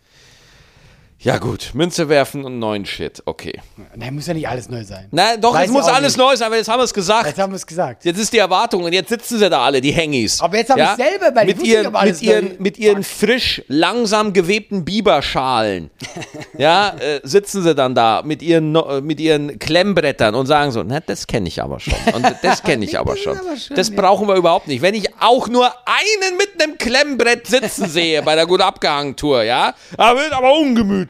[1.22, 3.22] Ja gut, Münze werfen und neuen Shit.
[3.26, 3.60] Okay.
[3.94, 5.10] Nein, muss ja nicht alles neu sein.
[5.12, 6.26] Nein, doch, Weiß es ich muss alles nicht.
[6.26, 7.28] neu sein, aber jetzt haben wir es gesagt.
[7.28, 8.06] Jetzt haben wir es gesagt.
[8.06, 10.40] Jetzt ist die Erwartung und jetzt sitzen sie da alle, die Hengis.
[10.40, 14.32] Aber jetzt hab ich's selber, weil ich mit ihren, mit ihren, mit ihren frisch, langsam
[14.32, 15.90] gewebten Biberschalen,
[16.58, 20.84] ja, äh, sitzen sie dann da mit ihren, äh, mit ihren Klemmbrettern und sagen so,
[20.84, 23.38] na, das kenne ich aber schon und das kenne ich aber schon.
[23.38, 23.96] aber schön, Das ja.
[23.98, 24.82] brauchen wir überhaupt nicht.
[24.82, 29.44] Wenn ich auch nur einen mit einem Klemmbrett sitzen sehe bei der gut abgehangen Tour,
[29.44, 31.09] ja, da wird aber ungemütlich.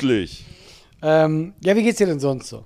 [1.02, 2.64] Ähm, ja, wie geht's dir denn sonst so?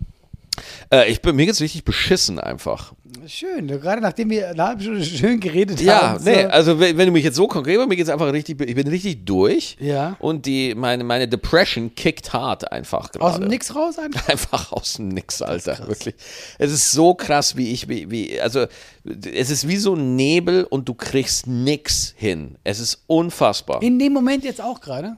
[0.91, 2.93] Äh, ich bin mir jetzt richtig beschissen einfach.
[3.27, 6.23] Schön, gerade nachdem wir eine halbe Stunde schön geredet Ja, haben.
[6.23, 6.49] nee, so.
[6.49, 9.25] also wenn, wenn du mich jetzt so konkret, mir geht's einfach richtig, ich bin richtig
[9.25, 9.77] durch.
[9.79, 10.15] Ja.
[10.19, 13.23] Und die, meine, meine Depression kickt hart einfach gerade.
[13.25, 14.27] Aus dem Nix raus einfach.
[14.29, 15.87] Einfach aus dem Nix, Alter.
[15.87, 16.15] Wirklich.
[16.59, 18.65] Es ist so krass, wie ich, wie, wie, also
[19.05, 22.57] es ist wie so ein Nebel und du kriegst nix hin.
[22.63, 23.81] Es ist unfassbar.
[23.81, 25.17] In dem Moment jetzt auch gerade.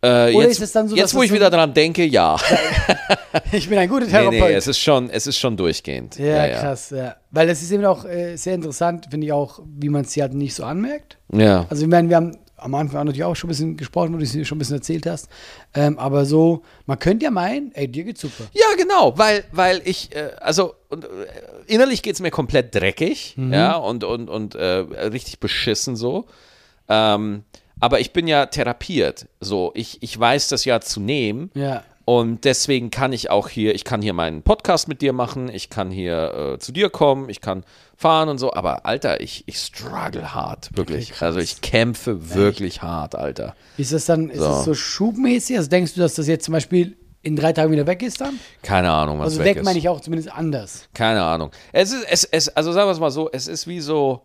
[0.00, 2.36] Äh, Oder jetzt, ist es dann so, jetzt wo ich so- wieder dran denke, ja.
[3.52, 4.32] Ich bin ein guter nee, Therapeut.
[4.32, 6.18] nee, es ist schon, es ist schon durchgehend.
[6.18, 7.16] ja, krass, ja.
[7.30, 10.22] Weil es ist eben auch äh, sehr interessant, finde ich auch, wie man es hier
[10.24, 11.18] halt nicht so anmerkt.
[11.32, 11.66] Ja.
[11.68, 14.24] Also ich meine, wir haben am Anfang natürlich auch schon ein bisschen gesprochen, wo du
[14.24, 15.28] es schon ein bisschen erzählt hast.
[15.74, 18.44] Ähm, aber so, man könnte ja meinen, ey, dir geht's super.
[18.52, 21.08] Ja, genau, weil, weil ich, äh, also und, äh,
[21.66, 23.52] innerlich geht es mir komplett dreckig, Mhm.
[23.52, 26.26] ja, und, und, und äh, richtig beschissen so.
[26.88, 27.44] Ähm,
[27.80, 29.72] aber ich bin ja therapiert, so.
[29.74, 31.50] Ich, ich weiß das ja zu nehmen.
[31.54, 31.82] Ja.
[32.04, 35.68] Und deswegen kann ich auch hier, ich kann hier meinen Podcast mit dir machen, ich
[35.68, 37.64] kann hier äh, zu dir kommen, ich kann
[37.98, 41.10] fahren und so, aber Alter, ich, ich struggle hart, wirklich.
[41.10, 41.20] krass.
[41.22, 43.54] also ich kämpfe wirklich hart, Alter.
[43.76, 44.44] Ist das dann, ist So.
[44.46, 45.58] das so schubmäßig?
[45.58, 48.38] Also denkst du, dass das jetzt zum Beispiel in drei Tagen wieder weg ist dann?
[48.62, 49.64] Keine Ahnung, was Also weg, weg ist.
[49.66, 50.88] meine ich auch zumindest anders.
[50.94, 51.50] Keine Ahnung.
[51.72, 54.22] Es ist, es, es, also sagen wir es mal so, es ist wie so,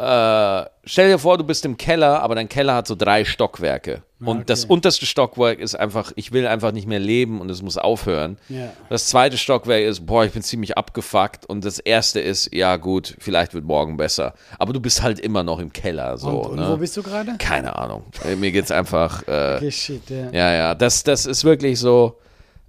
[0.00, 4.02] äh, stell dir vor, du bist im Keller, aber dein Keller hat so drei Stockwerke.
[4.20, 4.44] Und okay.
[4.46, 8.36] das unterste Stockwerk ist einfach, ich will einfach nicht mehr leben und es muss aufhören.
[8.48, 8.70] Ja.
[8.90, 11.46] Das zweite Stockwerk ist, boah, ich bin ziemlich abgefuckt.
[11.46, 14.34] Und das erste ist, ja gut, vielleicht wird morgen besser.
[14.58, 16.18] Aber du bist halt immer noch im Keller.
[16.18, 16.68] So, und, und ne?
[16.70, 17.36] wo bist du gerade?
[17.38, 18.04] Keine Ahnung.
[18.24, 19.26] Äh, Mir geht's einfach.
[19.26, 20.30] Äh, Okay, shit, ja.
[20.32, 22.18] ja, ja, das, das ist wirklich so.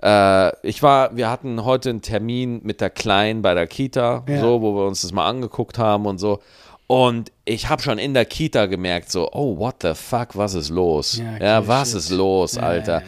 [0.01, 4.39] Äh, ich war, wir hatten heute einen Termin mit der Kleinen bei der Kita, Ja.
[4.39, 6.39] so, wo wir uns das mal angeguckt haben und so.
[6.91, 10.67] Und ich habe schon in der Kita gemerkt, so, oh, what the fuck, was ist
[10.69, 11.17] los?
[11.17, 11.97] Ja, Ja, okay, was shit.
[11.99, 13.01] ist los, Ja, Alter?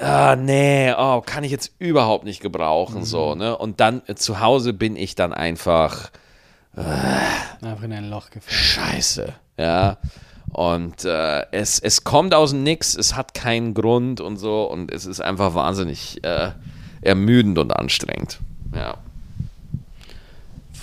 [0.00, 3.04] ja, Ah, nee, oh, kann ich jetzt überhaupt nicht gebrauchen, Mhm.
[3.04, 3.56] so, ne?
[3.58, 6.10] Und dann äh, zu Hause bin ich dann einfach
[6.76, 8.42] Einfach in ein Loch gefallen.
[8.56, 9.98] scheiße, ja.
[10.50, 14.90] Und äh, es, es kommt aus dem Nix, es hat keinen Grund und so und
[14.90, 16.50] es ist einfach wahnsinnig äh,
[17.02, 18.40] ermüdend und anstrengend.
[18.74, 18.94] Ja.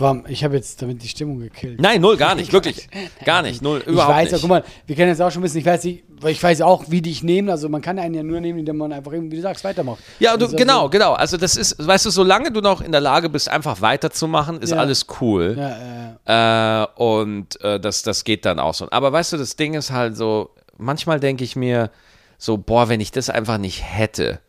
[0.07, 1.79] Allem, Ich habe jetzt damit die Stimmung gekillt.
[1.81, 2.87] Nein, null, gar nicht, wirklich.
[3.25, 4.41] Gar nicht, null, überhaupt ich weiß ja, nicht.
[4.41, 6.85] guck mal, wir kennen jetzt auch schon ein bisschen, ich weiß nicht, ich weiß auch,
[6.89, 9.41] wie dich nehmen, also man kann einen ja nur nehmen, indem man einfach, wie du
[9.41, 9.99] sagst, weitermacht.
[10.19, 11.13] Ja, du, Also, genau, genau.
[11.13, 14.71] Also das ist, weißt du, solange du noch in der Lage bist, einfach weiterzumachen, ist
[14.71, 14.77] Ja.
[14.77, 15.55] alles cool.
[15.57, 16.83] Ja, ja, ja.
[16.83, 18.87] Äh, und äh, das, das geht dann auch so.
[18.91, 21.89] Aber weißt du, das Ding ist halt so, manchmal denke ich mir
[22.37, 24.39] so, boah, wenn ich das einfach nicht hätte,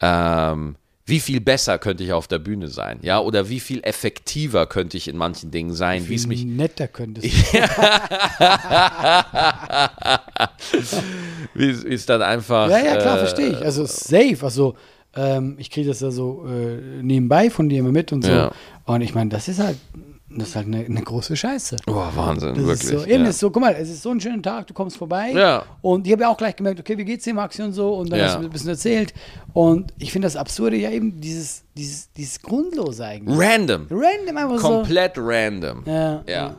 [0.00, 0.76] ähm,
[1.06, 3.20] wie viel besser könnte ich auf der Bühne sein, ja?
[3.20, 7.26] Oder wie viel effektiver könnte ich in manchen Dingen sein, wie es mich netter könntest.
[11.54, 12.70] wie es wie es dann einfach.
[12.70, 13.58] Ja, ja, klar, äh, verstehe ich.
[13.58, 14.76] Also safe, also
[15.14, 18.30] ähm, ich kriege das ja so äh, nebenbei von dir immer mit und so.
[18.30, 18.52] Ja.
[18.86, 19.76] Und ich meine, das ist halt,
[20.38, 21.76] das ist halt eine, eine große Scheiße.
[21.86, 22.82] Oh, Wahnsinn, Das wirklich.
[22.82, 23.30] ist so, eben ja.
[23.30, 25.30] ist so, guck mal, es ist so ein schöner Tag, du kommst vorbei.
[25.32, 25.64] Ja.
[25.82, 27.94] Und ich habe ja auch gleich gemerkt, okay, wie geht's dir, Maxi und so.
[27.94, 28.26] Und dann Ja.
[28.26, 29.14] hast du mir ein bisschen erzählt.
[29.52, 33.38] Und ich finde das Absurde ja eben dieses, dieses, dieses Grundlose eigentlich.
[33.38, 33.86] Random.
[33.90, 35.82] Random einfach Komplett random.
[35.84, 35.90] so.
[35.90, 36.56] Ja, Ja.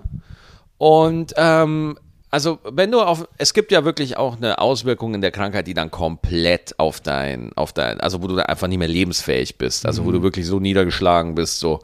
[0.78, 1.98] Und ähm,
[2.32, 5.74] also wenn du auf, es gibt ja wirklich auch eine Auswirkung in der Krankheit, die
[5.74, 10.04] dann komplett auf dein, auf dein, also wo du einfach nicht mehr lebensfähig bist, also
[10.04, 10.14] wo Mhm.
[10.16, 11.80] du wirklich so niedergeschlagen bist, so.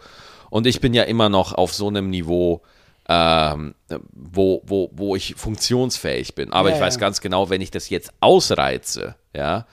[0.52, 2.62] Und ich bin ja immer noch auf so einem Niveau,
[3.10, 3.74] ähm,
[4.14, 6.54] wo, wo, wo ich funktionsfähig bin.
[6.54, 7.00] Aber Ja, ich weiß ja.
[7.00, 9.66] ganz genau, wenn ich das jetzt ausreize, ja,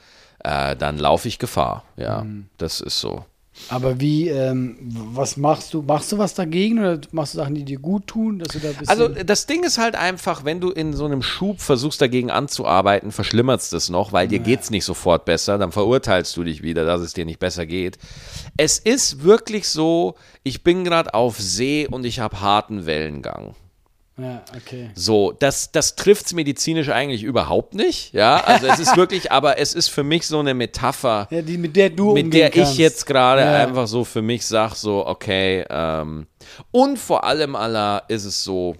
[0.43, 1.85] äh, dann laufe ich Gefahr.
[1.97, 2.49] Ja, Mhm.
[2.57, 3.25] das ist so.
[3.69, 4.77] Aber wie, ähm,
[5.13, 5.83] was machst du?
[5.83, 8.71] Machst du was dagegen oder machst du Sachen, die dir gut tun, dass du da.
[8.87, 13.13] Also das Ding ist halt einfach, wenn du in so einem Schub versuchst dagegen anzuarbeiten,
[13.13, 16.85] verschlimmert es das noch, weil dir geht's nicht sofort besser, dann verurteilst du dich wieder,
[16.85, 17.99] dass es dir nicht besser geht.
[18.57, 23.55] Es ist wirklich so, ich bin gerade auf See und ich habe harten Wellengang.
[24.19, 24.91] Ja, okay.
[24.95, 28.13] So, das, das trifft es medizinisch eigentlich überhaupt nicht.
[28.13, 31.57] Ja, also es ist wirklich, aber es ist für mich so eine Metapher, Ja, die,
[31.57, 32.73] mit der du mit der kannst.
[32.73, 33.55] ich jetzt gerade Ja.
[33.67, 36.27] einfach so für mich sage, so, okay, ähm,
[36.73, 38.75] und vor allem, Allah, ist es so,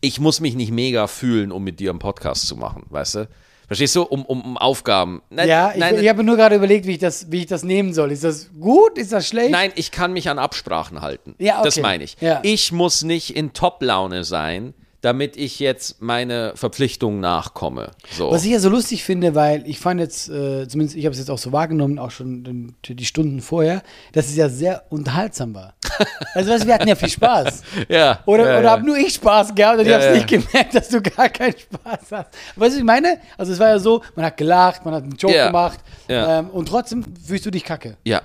[0.00, 3.28] ich muss mich nicht mega fühlen, um mit dir einen Podcast zu machen, weißt du?
[3.72, 4.02] Verstehst du?
[4.02, 5.22] Um, um, um Aufgaben.
[5.30, 7.62] Nein, Ja, ich, nein, ich habe nur gerade überlegt, wie ich, das, wie ich das
[7.62, 8.12] nehmen soll.
[8.12, 8.98] Ist das gut?
[8.98, 9.50] Ist das schlecht?
[9.50, 11.34] nein, ich kann mich an Absprachen halten.
[11.38, 11.64] Ja, okay.
[11.64, 12.18] Das meine ich.
[12.20, 12.40] Ja.
[12.42, 17.90] Ich muss nicht in Top-Laune sein, damit ich jetzt meine Verpflichtungen nachkomme.
[18.12, 18.30] So.
[18.30, 21.18] Was ich ja so lustig finde, weil ich fand jetzt, äh, zumindest ich habe es
[21.18, 23.82] jetzt auch so wahrgenommen, auch schon den, die Stunden vorher,
[24.12, 25.74] dass es ja sehr unterhaltsam war.
[26.34, 27.62] Also weißt, wir hatten ja viel Spaß.
[27.88, 28.20] ja.
[28.24, 28.70] Oder, ja, oder ja.
[28.70, 31.28] habe nur ich Spaß gehabt und ich Ja, habe es nicht gemerkt, dass du gar
[31.28, 32.10] keinen Spaß hast.
[32.10, 33.18] Weißt du, was ich meine?
[33.36, 36.66] Also es war ja so, man hat gelacht, man hat einen Joke gemacht ähm, und
[36.66, 37.96] trotzdem fühlst du dich kacke.
[38.04, 38.22] Ja.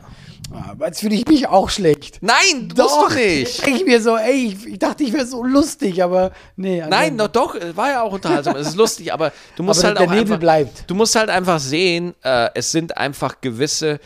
[0.79, 2.19] Jetzt fühle ich mich auch schlecht.
[2.21, 2.83] Nein, du
[3.15, 3.67] nicht.
[3.67, 6.81] Ich mir so, ey, ich, ich dachte, ich wäre so lustig, aber nee.
[6.87, 8.55] Nein, also- doch, doch, es war ja auch unterhaltsam.
[8.55, 10.83] es ist lustig, aber du musst Aber halt der auch Nebel einfach, bleibt.
[10.89, 13.99] Du musst halt einfach sehen, äh, es sind einfach gewisse.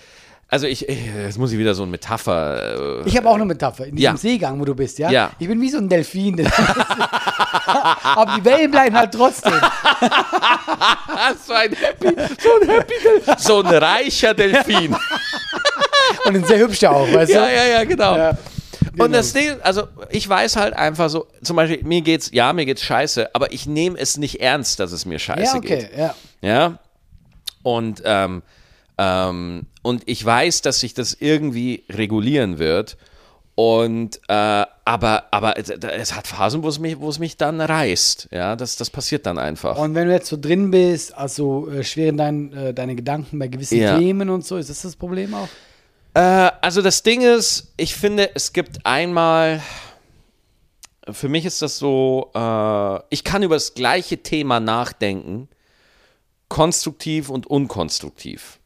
[0.48, 3.02] Also ich, ich, jetzt muss ich wieder so eine Metapher.
[3.06, 3.86] Äh, Ich habe auch eine Metapher.
[3.86, 4.18] In diesem Ja.
[4.18, 5.10] Seegang, wo du bist, ja?
[5.10, 5.32] Ja.
[5.40, 6.46] Ich bin wie so ein Delfin.
[8.04, 9.54] Aber die Wellen bleiben halt trotzdem.
[11.46, 12.08] so ein Happy,
[12.42, 13.34] so ein Happy Delfin.
[13.38, 14.96] So ein reicher Delfin.
[16.26, 17.54] Und ein sehr hübscher auch, weißt ja, du?
[17.54, 18.16] ja, ja, genau.
[18.18, 18.38] Ja, Und
[18.98, 19.08] genau.
[19.10, 22.84] das Ding, also ich weiß halt einfach so, zum Beispiel, mir geht's, ja, mir geht's
[22.84, 25.98] scheiße, aber ich nehme es nicht ernst, dass es mir scheiße Ja, okay, geht.
[25.98, 26.16] ja.
[26.42, 26.80] Ja.
[27.64, 28.42] Und, ähm,
[28.98, 32.98] ähm, und ich weiß, dass sich das irgendwie regulieren wird.
[33.56, 37.62] Und äh, aber, aber es, es hat Phasen, wo es mich, wo es mich dann
[37.62, 38.30] reißt.
[38.32, 39.78] Ja, das, das passiert dann einfach.
[39.78, 43.48] Und wenn du jetzt so drin bist, also äh, schweren dein, äh, deine Gedanken bei
[43.48, 43.98] gewissen Ja.
[44.00, 45.50] Themen und so, ist das das Problem auch?
[46.14, 46.20] Äh,
[46.62, 49.62] also das Ding ist, ich finde, es gibt einmal,
[51.10, 55.48] für mich ist das so, äh, ich kann über das gleiche Thema nachdenken,
[56.50, 58.60] konstruktiv und unkonstruktiv.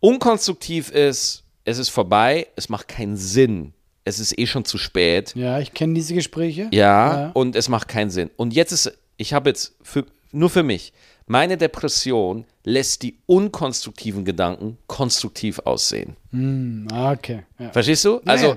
[0.00, 3.72] Unkonstruktiv ist, es ist vorbei, es macht keinen Sinn,
[4.04, 5.34] es ist eh schon zu spät.
[5.34, 6.68] Ja, ich kenne diese Gespräche.
[6.72, 7.30] Ja, Ja.
[7.32, 8.30] und es macht keinen Sinn.
[8.36, 10.92] Und jetzt ist, ich habe jetzt für, nur für mich,
[11.26, 16.16] meine Depression lässt die unkonstruktiven Gedanken konstruktiv aussehen.
[16.92, 17.44] Ah, okay.
[17.58, 17.70] Ja.
[17.70, 18.14] Verstehst du?
[18.16, 18.56] Ja, Also, ja.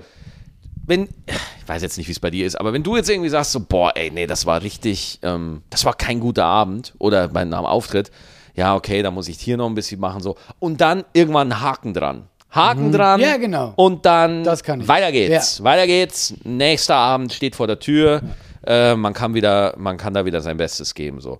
[0.85, 3.29] wenn, ich weiß jetzt nicht, wie es bei dir ist, aber wenn du jetzt irgendwie
[3.29, 7.27] sagst, so, boah, ey, nee, das war richtig, ähm, das war kein guter Abend oder
[7.29, 8.11] bei einem Auftritt,
[8.55, 10.35] ja, okay, da muss ich hier noch ein bisschen machen, so.
[10.59, 12.27] Und dann irgendwann einen Haken dran.
[12.49, 13.19] Haken dran.
[13.19, 13.25] Mhm.
[13.25, 13.73] Ja, genau.
[13.75, 14.87] Und dann Das kann ich.
[14.87, 15.61] weiter geht's.
[15.63, 16.33] Weiter geht's.
[16.43, 18.21] Nächster Abend steht vor der Tür.
[18.65, 21.39] Äh, man kann wieder, man kann da wieder sein Bestes geben, so.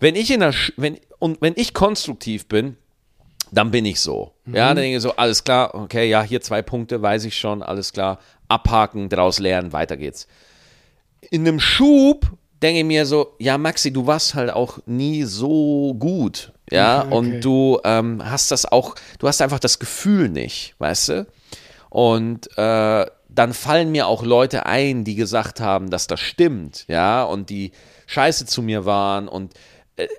[0.00, 2.76] Wenn ich in der, Sch- wenn, und wenn ich konstruktiv bin,
[3.52, 4.32] dann bin ich so.
[4.46, 7.62] Ja, dann denke ich so, alles klar, okay, ja, hier zwei Punkte, weiß ich schon,
[7.62, 8.18] alles klar,
[8.48, 10.26] abhaken, draus lernen, weiter geht's.
[11.30, 12.26] In einem Schub
[12.62, 16.52] denke ich mir so, ja, Maxi, du warst halt auch nie so gut.
[16.70, 17.14] Ja, Okay.
[17.14, 21.26] und du ähm, hast das auch, du hast einfach das Gefühl nicht, weißt du?
[21.90, 27.22] Und äh, dann fallen mir auch Leute ein, die gesagt haben, dass das stimmt, ja,
[27.22, 27.70] und die
[28.06, 29.54] scheiße zu mir waren und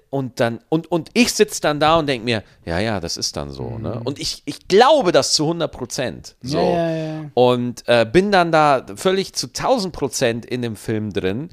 [0.10, 3.38] und dann und und ich sitze dann da und denke mir, ja, ja, das ist
[3.38, 4.02] dann so, ne?
[4.04, 6.64] Und ich, ich glaube das zu 100 Prozent, so Mhm.
[6.64, 7.32] Ja, ja, ja.
[7.36, 11.50] und äh, bin dann da völlig zu 1000 Prozent in dem Film drin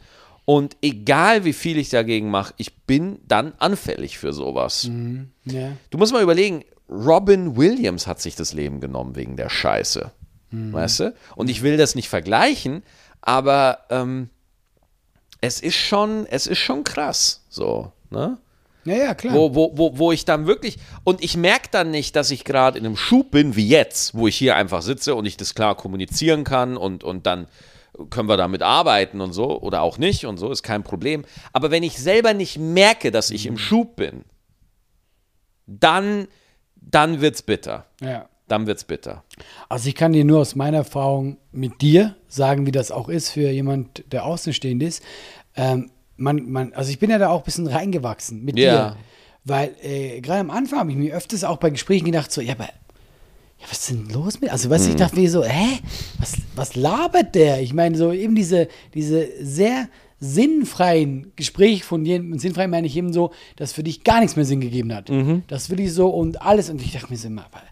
[0.47, 4.85] und egal wie viel ich dagegen mache, ich bin dann anfällig für sowas.
[4.85, 5.31] Mhm.
[5.91, 10.13] Du musst mal überlegen, Robin Williams hat sich das Leben genommen wegen der Scheiße.
[10.51, 10.73] Mhm.
[10.73, 11.15] Weißt du?
[11.37, 12.83] Und ich will das nicht vergleichen,
[13.21, 14.29] aber ähm,
[15.41, 17.43] es ist schon, es ist schon krass.
[17.49, 18.39] So, ne?
[18.85, 19.35] Ja, ja, klar.
[19.35, 22.79] Wo, wo, wo, wo ich dann wirklich, und ich merke dann nicht, dass ich gerade
[22.79, 25.75] in einem Schub bin, wie jetzt, wo ich hier einfach sitze und ich das klar
[25.75, 27.47] kommunizieren kann und, und dann
[28.11, 31.25] können wir damit arbeiten und so oder auch nicht und so, ist kein Problem.
[31.53, 34.25] Aber wenn ich selber nicht merke, dass ich im Schub bin,
[35.67, 36.29] dann,
[36.77, 37.87] dann wird's bitter.
[38.01, 38.29] ja.
[38.47, 39.25] Dann wird's bitter.
[39.71, 43.31] Also ich kann dir nur aus meiner Erfahrung mit dir sagen, wie das auch ist
[43.31, 45.03] für jemand, der außenstehend ist.
[45.57, 48.91] Ähm, man, man, also ich bin ja da auch ein bisschen reingewachsen mit Ja.
[48.91, 48.97] dir.
[49.47, 52.55] Weil äh, gerade am Anfang habe ich mir öfters auch bei Gesprächen gedacht, so, ja,
[52.55, 54.51] aber ja, was ist denn los mit?
[54.51, 55.81] Also, weißt du, ich dachte mir so, hä?
[56.19, 57.61] Was, was labert der?
[57.61, 59.89] Ich meine, so eben diese, diese sehr
[60.19, 64.37] sinnfreien Gespräche von jedem, und sinnfrei meine ich eben so, dass für dich gar nichts
[64.37, 65.11] mehr Sinn gegeben hat.
[65.49, 66.71] Das will ich so und alles.
[66.71, 67.63] Und ich dachte mir so immer, boah,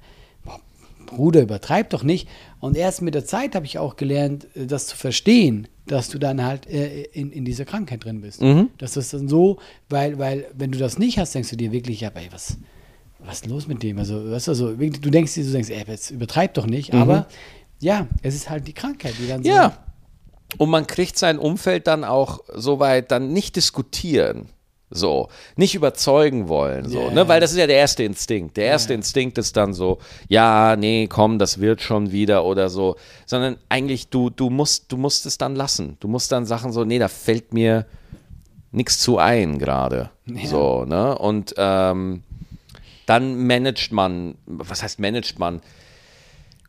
[1.16, 2.28] Bruder, übertreib doch nicht.
[2.60, 6.18] Und erst mit der Zeit habe ich auch gelernt, äh, das zu verstehen, dass du
[6.18, 8.40] dann halt äh, in, in dieser Krankheit drin bist.
[8.78, 9.58] Dass das dann so,
[9.88, 12.58] weil, weil, wenn du das nicht hast, denkst du dir wirklich, ja, ey, was,
[13.18, 13.98] was ist los mit dem?
[13.98, 17.26] Also, weißt du, also, du denkst dir, du denkst, ey, jetzt übertreib doch nicht, aber
[17.80, 19.50] ja, es ist halt die Krankheit, die dann so.
[19.50, 19.78] Ja.
[20.58, 24.48] Und man kriegt sein Umfeld dann auch so weit dann nicht diskutieren.
[24.94, 27.10] So, nicht überzeugen wollen, so, Ja.
[27.10, 27.26] ne?
[27.28, 28.56] Weil das ist ja der erste Instinkt.
[28.58, 28.96] Der erste Ja.
[28.96, 32.96] Instinkt ist dann so, ja, nee, komm, das wird schon wieder oder so.
[33.24, 35.96] Sondern eigentlich, du, du musst, du musst es dann lassen.
[36.00, 37.86] Du musst dann Sachen so, nee, da fällt mir
[38.70, 40.10] nichts zu ein gerade.
[40.26, 40.46] Ja.
[40.46, 41.16] So, ne?
[41.16, 42.22] Und ähm,
[43.06, 45.60] dann managt man, was heißt managt man?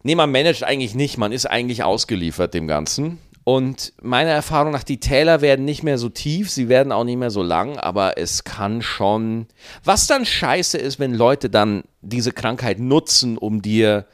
[0.03, 3.19] Nee, man managt eigentlich nicht, man ist eigentlich ausgeliefert dem Ganzen.
[3.43, 7.17] Und meiner Erfahrung nach, die Täler werden nicht mehr so tief, sie werden auch nicht
[7.17, 9.47] mehr so lang, aber es kann schon.
[9.83, 14.05] Was dann scheiße ist, wenn Leute dann diese Krankheit nutzen, um dir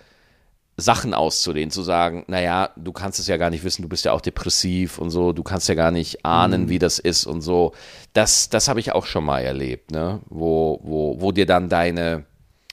[0.78, 4.14] Sachen auszudehnen, zu sagen, naja, du kannst es ja gar nicht wissen, du bist ja
[4.14, 7.74] auch depressiv und so, du kannst ja gar nicht ahnen, wie das ist und so.
[8.14, 10.22] Das, das habe ich auch schon mal erlebt, ne?
[10.30, 12.26] Wo, wo, wo dir dann deine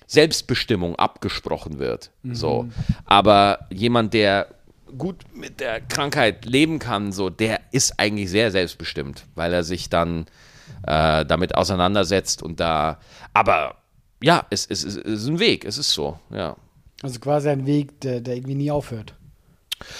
[0.06, 2.12] Selbstbestimmung abgesprochen wird.
[2.32, 2.68] So.
[3.04, 4.46] Aber jemand, der
[4.98, 9.88] gut mit der Krankheit leben kann, so, der ist eigentlich sehr selbstbestimmt, weil er sich
[9.88, 10.26] dann
[10.86, 12.98] äh, damit auseinandersetzt und da.
[13.34, 13.76] Aber
[14.22, 16.56] ja, es, es, es ist ein Weg, es ist so, ja.
[17.02, 19.14] Also quasi ein Weg, der, der irgendwie nie aufhört.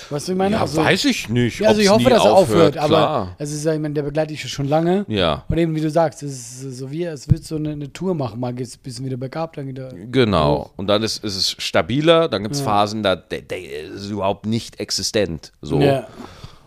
[0.09, 0.57] Weißt du, ich meine?
[0.57, 1.61] Ja, also, weiß ich nicht.
[1.61, 3.37] Ja, also ich hoffe, dass er aufhört, aber klar.
[3.39, 5.05] es ist ja, ich meine, der begleitet dich schon lange.
[5.09, 5.45] Ja.
[5.49, 8.15] Und eben, wie du sagst, es ist so wie, es wird so eine, eine Tour
[8.15, 8.41] machen.
[8.41, 9.91] Mal geht es ein bisschen wieder bergab, dann wieder.
[9.91, 10.71] Genau.
[10.77, 14.47] Und dann ist, ist es stabiler, dann gibt es Phasen, da der, der ist überhaupt
[14.47, 15.53] nicht existent.
[15.61, 15.81] So.
[15.81, 16.07] Ja.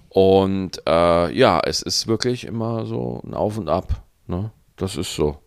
[0.10, 4.04] Und äh, ja, es ist wirklich immer so ein Auf und Ab.
[4.28, 4.52] Ne?
[4.76, 5.38] Das ist so.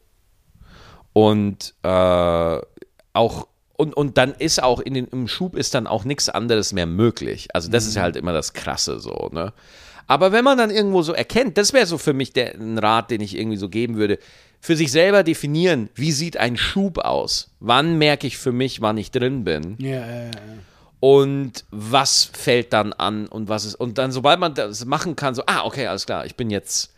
[1.13, 2.59] Und äh,
[3.13, 3.47] auch
[3.83, 6.87] und, und dann ist auch in den, im Schub ist dann auch nichts anderes mehr
[6.87, 7.49] möglich.
[7.53, 9.53] Also das ist halt immer das Krasse so, ne?
[10.07, 13.11] Aber wenn man dann irgendwo so erkennt, das wäre so für mich der, ein Rat,
[13.11, 14.19] den ich irgendwie so geben würde,
[14.61, 17.51] für sich selber definieren, wie sieht ein Schub aus?
[17.59, 19.77] Wann merke ich für mich, wann ich drin bin?
[19.79, 20.31] Ja, ja, ja.
[21.01, 25.35] und was fällt dann an und was ist und dann sobald man das machen kann
[25.35, 26.93] so ah okay alles klar ich bin jetzt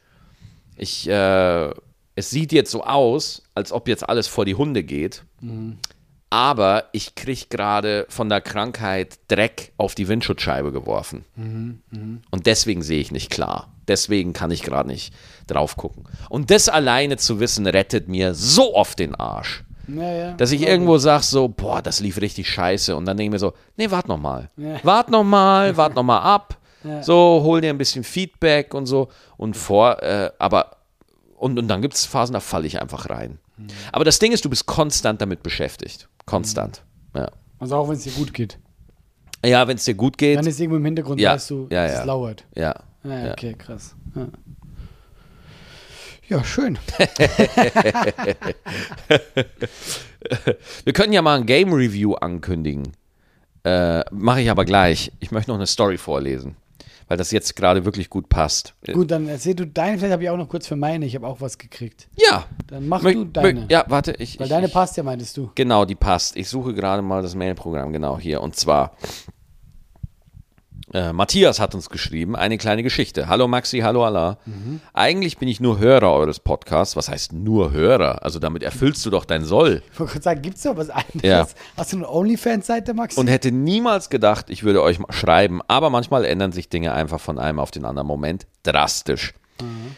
[0.76, 1.70] ich äh,
[2.14, 5.22] es sieht jetzt so aus als ob jetzt alles vor die Hunde geht
[6.34, 11.24] aber ich krieg gerade von der Krankheit Dreck auf die Windschutzscheibe geworfen
[12.30, 15.14] und deswegen sehe ich nicht klar deswegen kann ich gerade nicht
[15.46, 20.32] drauf gucken und das alleine zu wissen rettet mir so oft den Arsch ja, ja.
[20.32, 22.96] dass ich irgendwo sage so, boah, das lief richtig scheiße.
[22.96, 24.48] Und dann denke ich mir so, nee, wart noch mal.
[24.56, 24.82] Ja.
[24.82, 26.56] Wart noch mal, wart noch mal ab.
[27.02, 29.08] So, hol dir ein bisschen Feedback und so.
[29.36, 30.76] Und vor, äh, aber,
[31.36, 33.38] und, und dann gibt es Phasen, da falle ich einfach rein.
[33.56, 33.66] Mhm.
[33.92, 36.08] Aber das Ding ist, du bist konstant damit beschäftigt.
[36.26, 36.82] Konstant.
[37.14, 38.58] Ja, Also auch wenn es dir gut geht.
[39.44, 40.38] ja wenn es dir gut geht.
[40.38, 42.00] Dann ist irgendwo im Hintergrund, Ja, weißt du, ja, dass ja.
[42.00, 42.44] es lauert.
[42.56, 42.74] Ja.
[43.04, 43.32] Ja, Ja.
[43.32, 43.94] okay, krass.
[44.14, 44.26] Ja,
[46.28, 46.78] ja schön.
[50.84, 52.92] Wir können ja mal ein Game Review ankündigen.
[53.64, 55.12] Äh, Mache ich aber gleich.
[55.20, 56.56] Ich möchte noch eine Story vorlesen,
[57.08, 58.74] weil das jetzt gerade wirklich gut passt.
[58.92, 61.26] Gut, dann erzähl du deine, vielleicht habe ich auch noch kurz für meine, ich habe
[61.26, 62.08] auch was gekriegt.
[62.16, 62.44] Ja.
[62.68, 63.66] Dann mach Mö- du mö- deine.
[63.70, 64.38] Ja, warte, ich.
[64.38, 65.50] Weil ich, deine ich, passt ja, meintest du.
[65.54, 66.36] Genau, die passt.
[66.36, 68.40] Ich suche gerade mal das Mailprogramm, genau hier.
[68.42, 68.96] Und zwar,
[70.94, 73.28] äh, Matthias hat uns geschrieben, eine kleine Geschichte.
[73.28, 74.38] Hallo Maxi, hallo Allah.
[74.46, 74.80] Mhm.
[74.94, 76.96] Eigentlich bin ich nur Hörer eures Podcasts.
[76.96, 78.22] Was heißt nur Hörer?
[78.24, 79.82] Also damit erfüllst du doch dein Soll.
[79.92, 81.22] Ich wollte gerade sagen, gibt es noch was anderes?
[81.22, 81.46] Ja.
[81.76, 83.16] Hast du eine OnlyFans-Seite, Max?
[83.16, 87.38] Und hätte niemals gedacht, ich würde euch schreiben, aber manchmal ändern sich Dinge einfach von
[87.38, 89.34] einem auf den anderen Moment drastisch.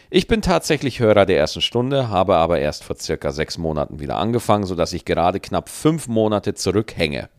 [0.09, 4.17] Ich bin tatsächlich Hörer der ersten Stunde, habe aber erst vor circa sechs Monaten wieder
[4.17, 7.29] angefangen, sodass ich gerade knapp fünf Monate zurückhänge.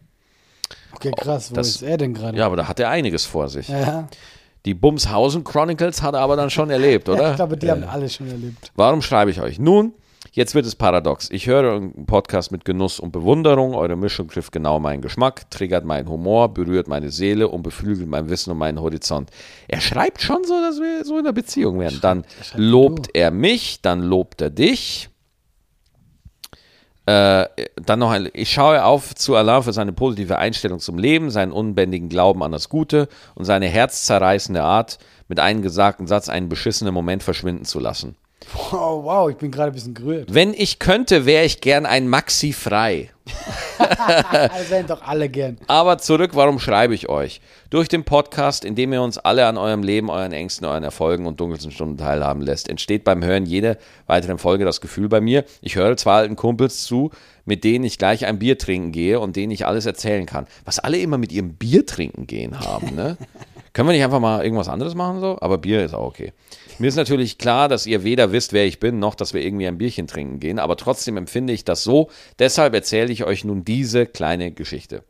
[0.95, 1.51] Okay, krass.
[1.51, 2.37] Wo das- ist er denn gerade?
[2.39, 3.69] Ja, aber da hat er einiges vor sich.
[3.69, 4.09] Ja.
[4.65, 7.31] Die Bumshausen Chronicles hat er aber dann schon erlebt, oder?
[7.31, 8.73] Ich glaube, die haben alle schon erlebt.
[8.75, 9.59] Warum schreibe ich euch?
[9.59, 9.93] Nun,
[10.33, 11.31] jetzt wird es paradox.
[11.31, 13.75] Ich höre einen Podcast mit Genuss und Bewunderung.
[13.75, 18.29] Eure Mischung trifft genau meinen Geschmack, triggert meinen Humor, berührt meine Seele und beflügelt mein
[18.29, 19.31] Wissen und meinen Horizont.
[19.69, 22.01] Er schreibt schon so, dass wir so in einer Beziehung werden.
[22.03, 22.25] Dann
[22.55, 25.09] lobt er mich, dann lobt er dich.
[27.09, 31.31] Äh, dann noch ein, ich schaue auf zu Allah für seine positive Einstellung zum Leben,
[31.31, 36.51] seinen unbändigen Glauben an das Gute und seine herzzerreißende Art, mit einem gesagten Satz einen
[36.51, 38.15] beschissenen Moment verschwinden zu lassen.
[38.71, 40.33] Wow, wow, ich bin gerade ein bisschen gerührt.
[40.33, 43.11] Wenn ich könnte, wäre ich gern ein Maxi frei.
[43.79, 45.59] das wären doch alle gern.
[45.67, 47.41] Aber zurück, warum schreibe ich euch?
[47.69, 51.27] Durch den Podcast, in dem ihr uns alle an eurem Leben, euren Ängsten, euren Erfolgen
[51.27, 53.77] und dunkelsten Stunden teilhaben lässt, entsteht beim Hören jeder
[54.07, 57.11] weiteren Folge das Gefühl bei mir, ich höre zwei alten Kumpels zu,
[57.45, 60.47] mit denen ich gleich ein Bier trinken gehe und denen ich alles erzählen kann.
[60.65, 63.17] Was alle immer mit ihrem Bier trinken gehen haben, ne?
[63.75, 65.39] Können wir nicht einfach mal irgendwas anderes machen so?
[65.41, 66.33] Aber Bier ist auch okay.
[66.81, 69.67] Mir ist natürlich klar, dass ihr weder wisst, wer ich bin, noch dass wir irgendwie
[69.67, 72.09] ein Bierchen trinken gehen, aber trotzdem empfinde ich das so.
[72.39, 75.03] Deshalb erzähle ich euch nun diese kleine Geschichte.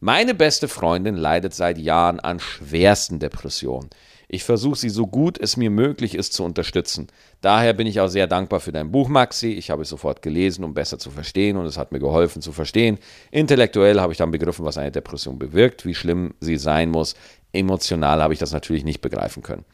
[0.00, 3.88] Meine beste Freundin leidet seit Jahren an schwersten Depressionen.
[4.28, 7.06] Ich versuche sie so gut es mir möglich ist zu unterstützen.
[7.40, 9.52] Daher bin ich auch sehr dankbar für dein Buch, Maxi.
[9.52, 12.52] Ich habe es sofort gelesen, um besser zu verstehen und es hat mir geholfen zu
[12.52, 12.98] verstehen.
[13.30, 17.14] Intellektuell habe ich dann begriffen, was eine Depression bewirkt, wie schlimm sie sein muss.
[17.52, 19.64] Emotional habe ich das natürlich nicht begreifen können.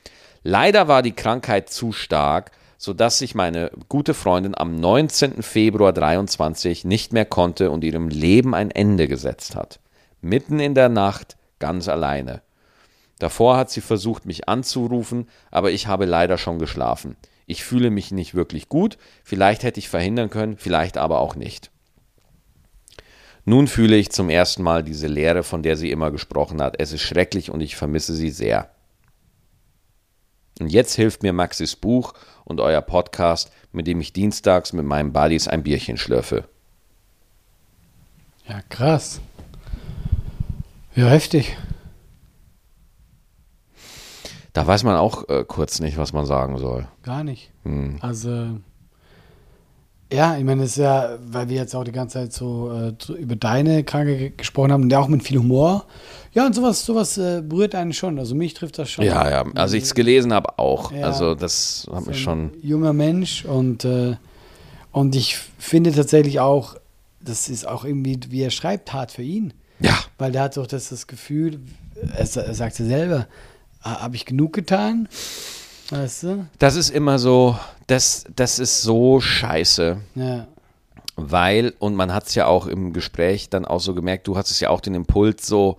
[0.43, 5.43] Leider war die Krankheit zu stark, sodass sich meine gute Freundin am 19.
[5.43, 9.81] Februar 23 nicht mehr konnte und ihrem Leben ein Ende gesetzt hat.
[10.23, 12.41] Mitten in der Nacht, ganz alleine.
[13.19, 17.17] Davor hat sie versucht, mich anzurufen, aber ich habe leider schon geschlafen.
[17.47, 21.71] Ich fühle mich nicht wirklich gut, vielleicht hätte ich verhindern können, vielleicht aber auch nicht.
[23.45, 26.77] Nun fühle ich zum ersten Mal diese Leere, von der sie immer gesprochen hat.
[26.79, 28.71] Es ist schrecklich und ich vermisse sie sehr.
[30.61, 32.13] Und jetzt hilft mir Maxis Buch
[32.45, 36.45] und euer Podcast, mit dem ich dienstags mit meinen Buddies ein Bierchen schlürfe.
[38.47, 39.21] Ja, krass.
[40.95, 41.57] Ja, heftig.
[44.53, 46.87] Da weiß man auch äh, kurz nicht, was man sagen soll.
[47.05, 47.53] Gar nicht.
[47.65, 47.99] Hm.
[48.01, 48.59] Also,
[50.13, 53.13] ja, ich meine, es ist ja, weil wir jetzt auch die ganze Zeit so äh,
[53.13, 55.85] über deine Krankheit gesprochen haben und ja auch mit viel Humor.
[56.33, 58.19] Ja, und sowas, sowas äh, berührt einen schon.
[58.19, 59.05] Also mich trifft das schon.
[59.05, 60.93] Ja, ja, als ich es gelesen habe, auch.
[60.93, 61.07] Ja.
[61.07, 62.53] Also das hat mich schon.
[62.63, 64.17] junger Mensch und, äh,
[64.93, 66.77] und ich finde tatsächlich auch,
[67.21, 69.53] das ist auch irgendwie, wie er schreibt, hart für ihn.
[69.79, 71.61] Ja, Weil der hat doch das, das Gefühl,
[72.17, 73.27] er, er sagt ja selber,
[73.83, 75.09] habe ich genug getan?
[75.91, 76.47] Weißt du?
[76.59, 79.99] das ist immer so, das, das ist so scheiße.
[80.15, 80.47] Ja.
[81.17, 84.61] Weil, und man hat es ja auch im Gespräch dann auch so gemerkt, du hattest
[84.61, 85.77] ja auch den Impuls so,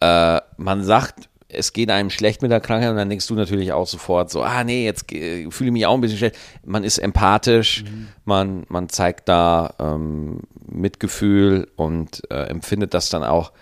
[0.00, 3.72] äh, man sagt, es geht einem schlecht mit der Krankheit und dann denkst du natürlich
[3.72, 6.36] auch sofort so, ah nee, jetzt äh, fühle ich mich auch ein bisschen schlecht.
[6.64, 7.84] Man ist empathisch,
[8.24, 13.52] man, man zeigt da ähm, Mitgefühl und äh, empfindet das dann auch.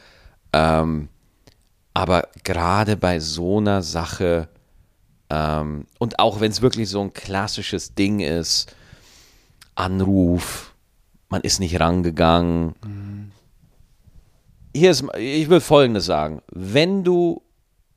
[0.53, 1.09] Ähm,
[1.95, 4.49] aber gerade bei so einer Sache,
[5.31, 8.75] ähm, und auch wenn es wirklich so ein klassisches Ding ist,
[9.75, 10.75] Anruf,
[11.29, 12.75] man ist nicht rangegangen.
[14.75, 16.43] Hier ist, ich will Folgendes sagen.
[16.51, 17.43] Wenn du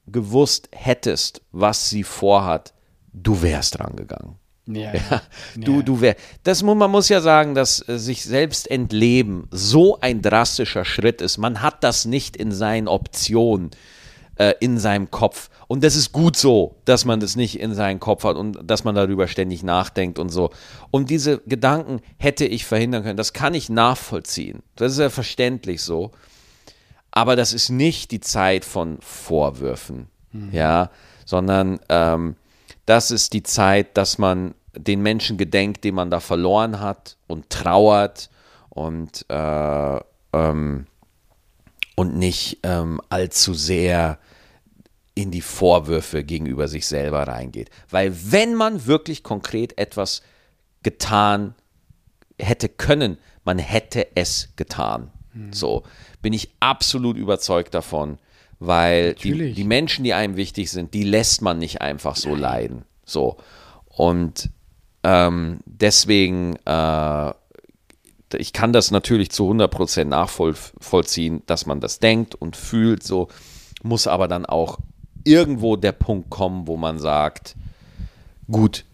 [0.07, 2.73] gewusst hättest, was sie vorhat,
[3.13, 4.35] du wärst rangegangen.
[4.67, 5.21] Ja, Ja,
[5.55, 9.99] du, du wär, das muss, man muss ja sagen, dass äh, sich selbst entleben so
[9.99, 11.37] ein drastischer Schritt ist.
[11.37, 13.71] Man hat das nicht in seinen Optionen,
[14.41, 15.51] äh, in seinem Kopf.
[15.67, 18.83] Und das ist gut so, dass man das nicht in seinem Kopf hat und dass
[18.83, 20.49] man darüber ständig nachdenkt und so.
[20.89, 23.17] Und diese Gedanken hätte ich verhindern können.
[23.17, 24.63] Das kann ich nachvollziehen.
[24.75, 26.09] Das ist ja verständlich so.
[27.11, 30.07] Aber das ist nicht die Zeit von Vorwürfen,
[30.51, 30.89] ja,
[31.25, 32.35] sondern ähm,
[32.87, 37.49] das ist die Zeit, dass man den Menschen gedenkt, den man da verloren hat und
[37.49, 38.29] trauert
[38.69, 39.99] und, äh,
[40.33, 40.87] ähm,
[41.95, 44.17] und nicht ähm, allzu sehr
[45.13, 47.69] in die Vorwürfe gegenüber sich selber reingeht.
[47.89, 50.21] Weil wenn man wirklich konkret etwas
[50.83, 51.55] getan
[52.39, 55.11] hätte können, man hätte es getan.
[55.51, 55.83] So
[56.21, 58.17] bin ich absolut überzeugt davon,
[58.59, 62.83] weil die, die Menschen, die einem wichtig sind, die lässt man nicht einfach so leiden.
[63.05, 63.37] So
[63.87, 64.49] und
[65.03, 67.33] ähm, deswegen, äh,
[68.37, 73.27] ich kann das natürlich zu 100% nachvollziehen, dass man das denkt und fühlt, so
[73.83, 74.79] muss aber dann auch
[75.23, 77.55] irgendwo der Punkt kommen, wo man sagt,
[78.49, 78.85] gut,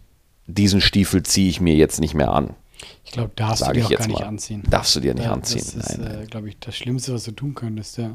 [0.46, 2.54] diesen Stiefel ziehe ich mir jetzt nicht mehr an.
[3.04, 4.26] Ich glaube, darfst du Sag dir ich auch gar nicht mal.
[4.26, 4.62] anziehen.
[4.70, 5.64] Darfst du dir nicht Ja, anziehen.
[5.76, 8.12] Das ist, äh, glaube ich, das Schlimmste, was du tun könntest, ja.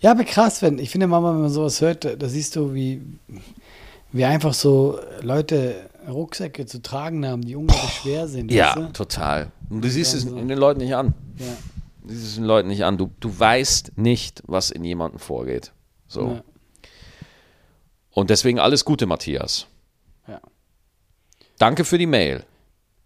[0.00, 2.72] Ja, aber krass, wenn, ich finde manchmal, wenn man sowas hört, da, da siehst du,
[2.72, 3.02] wie,
[4.12, 5.74] wie einfach so Leute
[6.08, 8.50] Rucksäcke zu tragen haben, die unglaublich schwer sind.
[8.50, 8.92] Ja, weißt du?
[8.92, 9.50] total.
[9.68, 10.36] Und du siehst es so.
[10.36, 11.14] in den Leuten nicht an.
[11.38, 11.46] ja.
[12.02, 12.96] Du siehst es den Leuten nicht an.
[12.96, 15.72] Du, du weißt nicht, was in jemandem vorgeht.
[16.08, 16.28] So.
[16.28, 16.42] Ja.
[18.12, 19.66] Und deswegen alles Gute, Matthias.
[20.26, 20.40] Ja.
[21.58, 22.44] Danke für die Mail.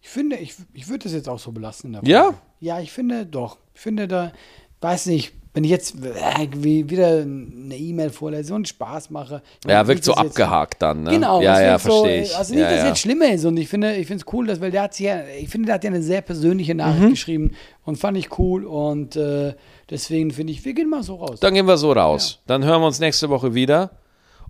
[0.00, 1.98] Ich finde, ich, ich würde das jetzt auch so belassen.
[2.02, 2.34] Ja?
[2.61, 3.59] Ja, ich finde doch.
[3.74, 4.32] Ich finde da,
[4.80, 9.40] weiß nicht, wenn ich jetzt äh, wie wieder eine E-Mail vorlese und Spaß mache.
[9.66, 11.11] Ja, wirkt so dass jetzt- abgehakt dann, ne?
[11.11, 12.36] Genau, ja, ja, wirkt so, verstehe ich.
[12.36, 12.88] Also nicht, ja, dass es ja.
[12.88, 15.07] jetzt schlimmer ist und ich finde, ich finde es cool, dass, weil der hat sich
[15.07, 17.11] ja, ich finde, der hat ja eine sehr persönliche Nachricht Mhm.
[17.11, 17.50] geschrieben
[17.84, 19.55] und fand ich cool und äh,
[19.90, 21.38] deswegen finde ich, wir gehen mal so raus.
[21.40, 22.40] Dann gehen wir so raus.
[22.46, 23.90] Dann hören wir uns nächste Woche wieder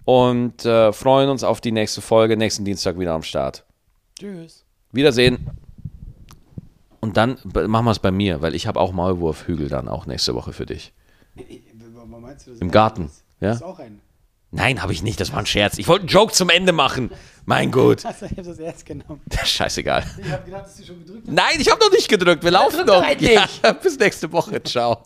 [0.04, 2.36] und äh, freuen uns auf die nächste Folge.
[2.36, 3.64] Nächsten Dienstag wieder am Start.
[4.18, 4.64] Tschüss.
[4.92, 5.50] Wiedersehen.
[7.00, 10.34] Und dann machen wir es bei mir, weil ich habe auch Maulwurfhügel dann auch nächste
[10.34, 10.92] Woche für dich.
[12.06, 13.48] Meinst du, das Im Garten, ja?
[13.48, 14.00] Das ist auch ein.
[14.50, 15.20] Nein, habe ich nicht.
[15.20, 15.78] Das war ein Scherz.
[15.78, 17.10] Ich wollte einen Joke zum Ende machen.
[17.44, 18.04] Mein Gott.
[18.04, 19.20] Also, ich habe das erst genommen.
[19.44, 20.04] Scheißegal.
[20.16, 21.34] Ich habe gedacht, dass du schon gedrückt hast.
[21.34, 22.44] Nein, ich habe noch nicht gedrückt.
[22.44, 23.04] Wir laufen noch.
[23.20, 24.62] Ja, bis nächste Woche.
[24.62, 25.02] Ciao.